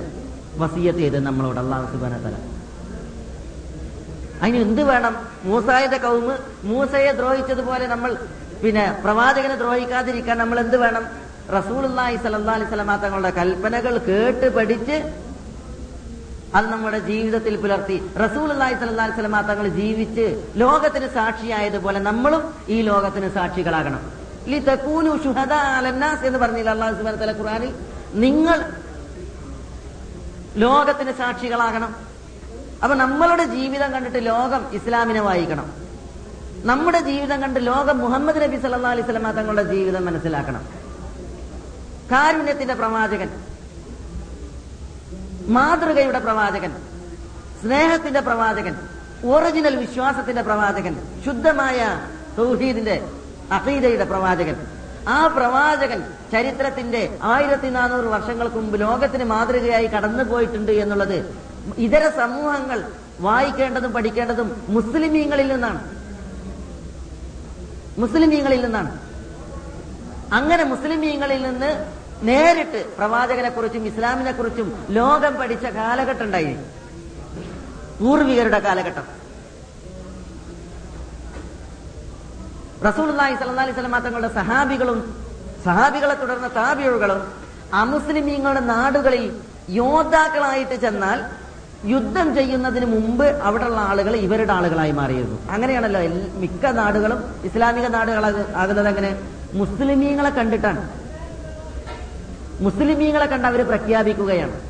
[0.62, 2.36] വസീയത്ത് ചെയ്ത് നമ്മളോട് അള്ളാഹു സുബാന തല
[4.42, 5.14] അതിന് എന്ത് വേണം?
[5.48, 6.34] മൂസായുടെ കൗമ്
[6.70, 8.10] മൂസയെ ദ്രോഹിച്ചതുപോലെ നമ്മൾ
[8.62, 11.04] പിന്നെ പ്രവാചകനെ ദ്രോഹിക്കാതിരിക്കാൻ നമ്മൾ എന്ത് വേണം?
[11.56, 14.96] റസൂലുള്ളാഹി സ്വല്ലല്ലാഹി അലൈഹി വസല്ലമ തങ്ങളുടെ കൽപ്പനകൾ കേട്ട് പഠിച്ച്
[16.56, 17.96] അത് നമ്മുടെ ജീവിതത്തിൽ പുലർത്തി.
[18.24, 20.26] റസൂലുള്ളാഹി സ്വല്ലല്ലാഹി അലൈഹി വസല്ലമ തങ്ങൾ ജീവിച്ച്
[20.62, 22.42] ലോകത്തിന് സാക്ഷിയായതുപോലെ നമ്മളും
[22.74, 24.02] ഈ ലോകത്തിന് സാക്ഷികളാകണം.
[26.28, 27.72] എന്ന് പറഞ്ഞില്ല അള്ളാഹു സുബാൻ തല ഖുറാനിൽ
[28.24, 28.58] നിങ്ങൾ
[30.64, 31.92] ലോകത്തിന് സാക്ഷികളാകണം.
[32.82, 35.66] അപ്പൊ നമ്മളുടെ ജീവിതം കണ്ടിട്ട് ലോകം ഇസ്ലാമിനെ വായിക്കണം.
[36.64, 40.68] നമ്മുടെ ജീവിതം കണ്ട് ലോകം മുഹമ്മദ് നബി സല്ലാ അലൈഹി സ്വലമ തങ്ങളുടെ ജീവിതം മനസ്സിലാക്കണം.
[42.12, 43.28] കാരുണ്യത്തിന്റെ പ്രവാചകൻ
[45.48, 46.72] മാതൃകയുടെ പ്രവാചകൻ
[47.62, 48.74] സ്നേഹത്തിന്റെ പ്രവാചകൻ
[49.24, 52.00] ഒറിജിനൽ വിശ്വാസത്തിന്റെ പ്രവാചകൻ ശുദ്ധമായ
[52.36, 53.08] സൗഹീദിന്റെ
[53.52, 54.56] അഖീദയുടെ പ്രവാചകൻ.
[55.08, 56.02] ആ പ്രവാചകൻ
[56.32, 61.34] ചരിത്രത്തിന്റെ ആയിരത്തി നാനൂറ് വർഷങ്ങൾക്ക് മുമ്പ് ലോകത്തിന് മാതൃകയായി കടന്നു പോയിട്ടുണ്ട് എന്നുള്ളത്
[61.78, 62.84] ഇതര സമൂഹങ്ങൾ
[63.20, 66.01] വായിക്കേണ്ടതും പഠിക്കേണ്ടതും മുസ്ലിമീങ്ങളിൽ നിന്നാണ്.
[67.98, 69.00] മുസ്ലിമീങ്ങളിൽ നിന്നാണ്.
[70.32, 71.86] അങ്ങനെ മുസ്ലിമീങ്ങളിൽ നിന്ന്
[72.22, 76.56] നേരിട്ട് പ്രവാചകനെ കുറിച്ചും ഇസ്ലാമിനെ കുറിച്ചും ലോകം പഠിച്ച കാലഘട്ടം ഉണ്ടായി
[78.00, 79.04] പൂർവികരുടെ കാലഘട്ടം.
[82.84, 85.14] റസൂൽഹി സലി സ്വലം തങ്ങളുടെ സഹാബികളും
[85.64, 87.22] സഹാബികളെ തുടർന്ന താബിയുകളും
[87.72, 89.40] അമുസ്ലിമീങ്ങളുടെ നാടുകളിൽ
[89.70, 91.24] യോദ്ധാക്കളായിട്ട് ചെന്നാൽ
[91.84, 95.50] യുദ്ധം ചെയ്യുന്നതിന് മുമ്പ് അവിടെയുള്ള ആളുകൾ ഇവരുടെ ആളുകളായി മാറിയിരുന്നു.
[95.50, 96.00] അങ്ങനെയാണല്ലോ
[96.40, 98.24] മിക്ക നാടുകളും ഇസ്ലാമിക നാടുകൾ
[98.56, 99.20] ആകുന്നത് അങ്ങനെ.
[99.54, 100.90] മുസ്ലിമീങ്ങളെ കണ്ടിട്ടാണ്.
[102.60, 104.60] മുസ്ലിമീങ്ങളെ കണ്ട് അവർ പ്രഖ്യാപിക്കുകയാണ്.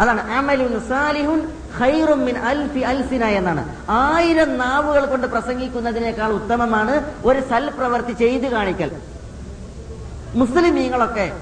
[0.00, 0.88] അതാണ്.
[0.88, 3.76] സാലിഹുൻ ഖൈറുമിൻ അൽഫി അൽസിന എന്നാണ്.
[3.88, 8.90] ആയിരം നാവുകൾ കൊണ്ട് പ്രസംഗിക്കുന്നതിനേക്കാൾ ഉത്തമമാണ് ഒരു സൽപ്രവർത്തി ചെയ്തു കാണിക്കൽ.
[10.34, 11.32] മുസ്ലിമീങ്ങളൊക്കെ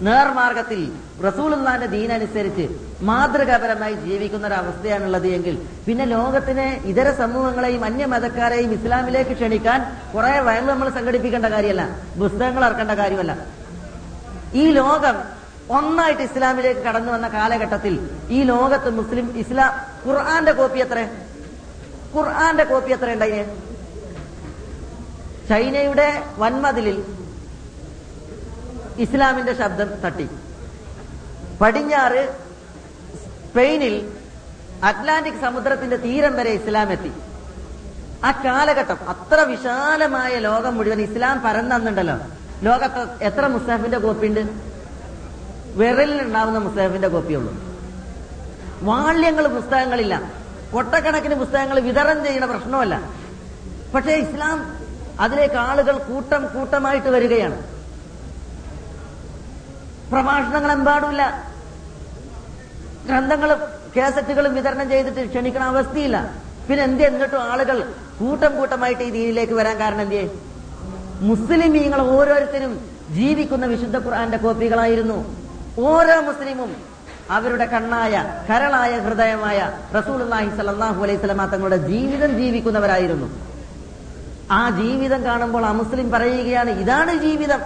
[0.00, 0.92] നേർമാർഗത്തിൽ
[1.26, 2.64] റസൂലുള്ളാന്റെ ദീനനുസരിച്ച്
[3.08, 5.54] മാതൃകാപരമായി ജീവിക്കുന്ന ഒരു അവസ്ഥയാണുള്ളത് എങ്കിൽ
[5.86, 9.80] പിന്നെ ലോകത്തിനെ ഇതര സമൂഹങ്ങളെയും അന്യമതക്കാരെയും ഇസ്ലാമിലേക്ക് ക്ഷണിക്കാൻ
[10.14, 11.84] കുറെ വയൽ നമ്മൾ സംഘടിപ്പിക്കേണ്ട കാര്യമല്ല
[12.22, 13.32] പുസ്തകങ്ങൾ ഇറക്കേണ്ട കാര്യമല്ല.
[14.62, 15.16] ഈ ലോകം
[15.78, 17.94] ഒന്നായിട്ട് ഇസ്ലാമിലേക്ക് കടന്നു വന്ന കാലഘട്ടത്തിൽ
[18.36, 19.72] ഈ ലോകത്ത് മുസ്ലിം ഇസ്ലാം
[20.06, 20.98] ഖുർആന്റെ കോപ്പി എത്ര
[22.14, 23.44] ഖുർആന്റെ കോപ്പി എത്ര ഉണ്ടായിന്
[25.48, 26.08] ചൈനയുടെ
[26.42, 26.98] വൻമതിലിൽ
[29.04, 30.26] ഇസ്ലാമിന്റെ ശബ്ദം തട്ടി.
[31.60, 32.34] പടിഞ്ഞാറ്
[33.50, 34.12] സ്പെയിനിൽ
[34.84, 37.12] അറ്റ്ലാന്റിക് സമുദ്രത്തിന്റെ തീരം വരെ ഇസ്ലാം എത്തി.
[38.24, 42.18] ആ കാലഘട്ടം അത്ര വിശാലമായ ലോകം മുഴുവൻ ഇസ്ലാം പരന്നുണ്ടല്ലോ
[42.62, 44.40] ലോകത്ത് എത്ര മുസ്താഫിന്റെ കോപ്പിയുണ്ട്?
[45.78, 47.54] വിരലിലുണ്ടാവുന്ന മുസ്താഫിന്റെ കോപ്പിയുള്ളൂ.
[48.82, 50.32] വാള്യങ്ങൾ പുസ്തകങ്ങളില്ല.
[50.72, 53.00] കൊട്ടക്കണക്കിന് പുസ്തകങ്ങൾ വിതരണം ചെയ്യുന്ന പ്രശ്നമല്ല.
[53.94, 54.76] പക്ഷേ ഇസ്ലാം
[55.20, 57.77] അതിലേക്ക് ആളുകൾ കൂട്ടം കൂട്ടമായിട്ട് വരികയാണ്.
[60.10, 61.22] പ്രഭാഷണങ്ങൾ എമ്പാടുമില്ല
[63.08, 63.60] ഗ്രന്ഥങ്ങളും
[63.94, 66.18] കേസറ്റുകളും വിതരണം ചെയ്തിട്ട് ക്ഷണിക്കണ അവസ്ഥയില്ല.
[66.68, 67.78] പിന്നെ എന്ത് എന്നിട്ടും ആളുകൾ
[68.20, 70.24] കൂട്ടം കൂട്ടമായിട്ട് ഈ ദീനിലേക്ക് വരാൻ കാരണം എന്തേ
[71.78, 72.72] നിങ്ങൾ ഓരോരുത്തരും
[73.16, 75.18] ജീവിക്കുന്ന വിശുദ്ധ ഖുർആന്റെ കോപ്പികളായിരുന്നു.
[75.90, 76.70] ഓരോ മുസ്ലിമും
[77.36, 78.14] അവരുടെ കണ്ണായ
[78.48, 79.58] കരളായ ഹൃദയമായ
[79.96, 83.28] റസൂലുള്ളാഹി സ്വല്ലല്ലാഹു അലൈഹി സ്വലാ തങ്ങളുടെ ജീവിതം ജീവിക്കുന്നവരായിരുന്നു.
[84.58, 87.60] ആ ജീവിതം കാണുമ്പോൾ ആ മുസ്ലിം പറയുകയാണ് ഇതാണ് ജീവിതം.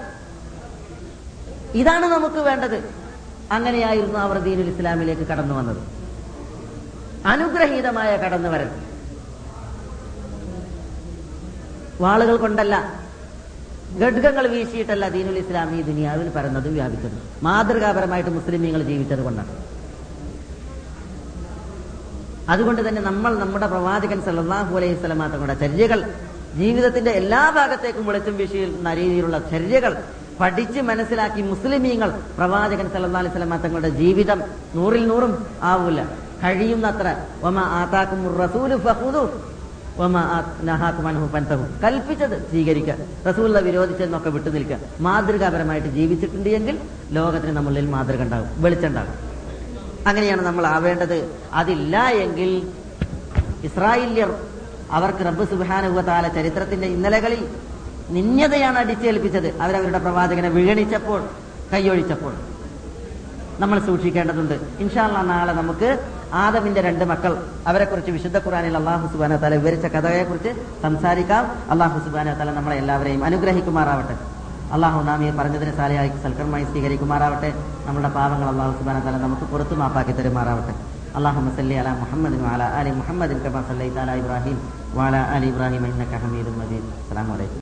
[1.75, 2.85] ഇതാണ് നമുക്ക് വേണ്ടത്.
[3.53, 5.77] അങ്ങനെയായിരുന്നു അവർ ദീനുൽ ഇസ്ലാമിലേക്ക് കടന്നു വന്നത്.
[7.27, 8.71] അനുഗ്രഹീതമായ കടന്നു വരൽ.
[12.01, 13.03] വാളുകൾ കൊണ്ടല്ല
[14.01, 17.21] ഘടകങ്ങൾ വീശിയിട്ടല്ല ദീനുൽ ഇസ്ലാം ഈ ദുനിയാവിൽ പരന്നതും വ്യാപിച്ചതും.
[17.43, 19.57] മാതൃകാപരമായിട്ട് മുസ്ലിമീങ്ങൾ ജീവിച്ചത് കൊണ്ടാണ്.
[22.49, 26.13] അതുകൊണ്ട് തന്നെ നമ്മൾ നമ്മുടെ പ്രവാചകൻ സല്ലാഹു അലൈഹി സ്വലമാ തങ്ങളുടെ ചര്യകൾ
[26.57, 30.05] ജീവിതത്തിന്റെ എല്ലാ ഭാഗത്തേക്കും വെളിച്ചം വീശിയിരുന്ന രീതിയിലുള്ള ചര്യകൾ
[30.41, 34.39] പഠിച്ച് മനസ്സിലാക്കി മുസ്ലിമീങ്ങൾ പ്രവാചകൻ സല്ലല്ലാഹു അലൈഹി തങ്ങളുടെ ജീവിതം
[34.77, 35.33] നൂറിൽ നൂറും
[35.71, 36.01] ആവൂല.
[36.43, 37.09] കഴിയുന്നത്ര
[37.49, 38.21] ഒമ ആതാക്കും
[41.83, 42.95] കൽപ്പിച്ചത് സ്വീകരിക്കുക
[43.29, 44.79] റസൂല വിരോധിച്ചതെന്നൊക്കെ വിട്ടു നിൽക്കുക.
[45.07, 46.77] മാതൃകാപരമായിട്ട് ജീവിച്ചിട്ടുണ്ട് എങ്കിൽ
[47.17, 49.17] ലോകത്തിന് നമ്മളിൽ മാതൃക ഉണ്ടാകും വെളിച്ചുണ്ടാകും
[50.09, 51.19] അങ്ങനെയാണ് നമ്മൾ ആവേണ്ടത്.
[51.61, 52.51] അതില്ല എങ്കിൽ
[53.69, 54.31] ഇസ്രായേല്യർ
[54.99, 57.43] അവർക്ക് റബ്ബ് സുബാനുഭവത്താല ചരിത്രത്തിന്റെ ഇന്നലകളിൽ
[58.13, 59.49] നിന്യതയാണ് അടിച്ചേൽപ്പിച്ചത്.
[59.63, 61.21] അവരവരുടെ പ്രവാചകനെ വിഗണിച്ചപ്പോൾ
[61.73, 62.35] കൈയൊഴിച്ചപ്പോൾ.
[63.61, 64.55] നമ്മൾ സൂക്ഷിക്കേണ്ടതുണ്ട്.
[64.79, 65.89] ഇൻഷാല്ല നാളെ നമുക്ക്
[66.33, 67.33] ആദമിന്റെ രണ്ട് മക്കൾ
[67.67, 71.71] അവരെക്കുറിച്ച് വിശുദ്ധ ഖുറാനിൽ അള്ളാഹു സുബാന തല വിവരിച്ച കഥയെക്കുറിച്ച് സംസാരിക്കാം.
[71.71, 74.17] അള്ളാഹു സുബാന തല നമ്മളെ എല്ലാവരെയും അനുഗ്രഹിക്കുമാറാവട്ടെ.
[74.73, 77.53] അള്ളാഹു നാം പറഞ്ഞതിന് സാലയായി സൽക്കർമായി സ്വീകരിക്കുമാറാവട്ടെ.
[77.87, 80.75] നമ്മുടെ പാപങ്ങൾ അള്ളാഹു സുബാന തല നമുക്ക് പുറത്തു മാപ്പാക്കി തരുമാറാവട്ടെ.
[81.17, 83.33] അള്ളാഹു സല്ലി അല മുഹമ്മദ് അല അലി മുഹമ്മദ്
[84.21, 86.85] ഇബ്രാഹിം വാല അലി ഇബ്രാഹിം എന്നൊക്കെ ഹമീദും മജീദ്.
[86.85, 87.51] അസ്സാം വലൈക്കും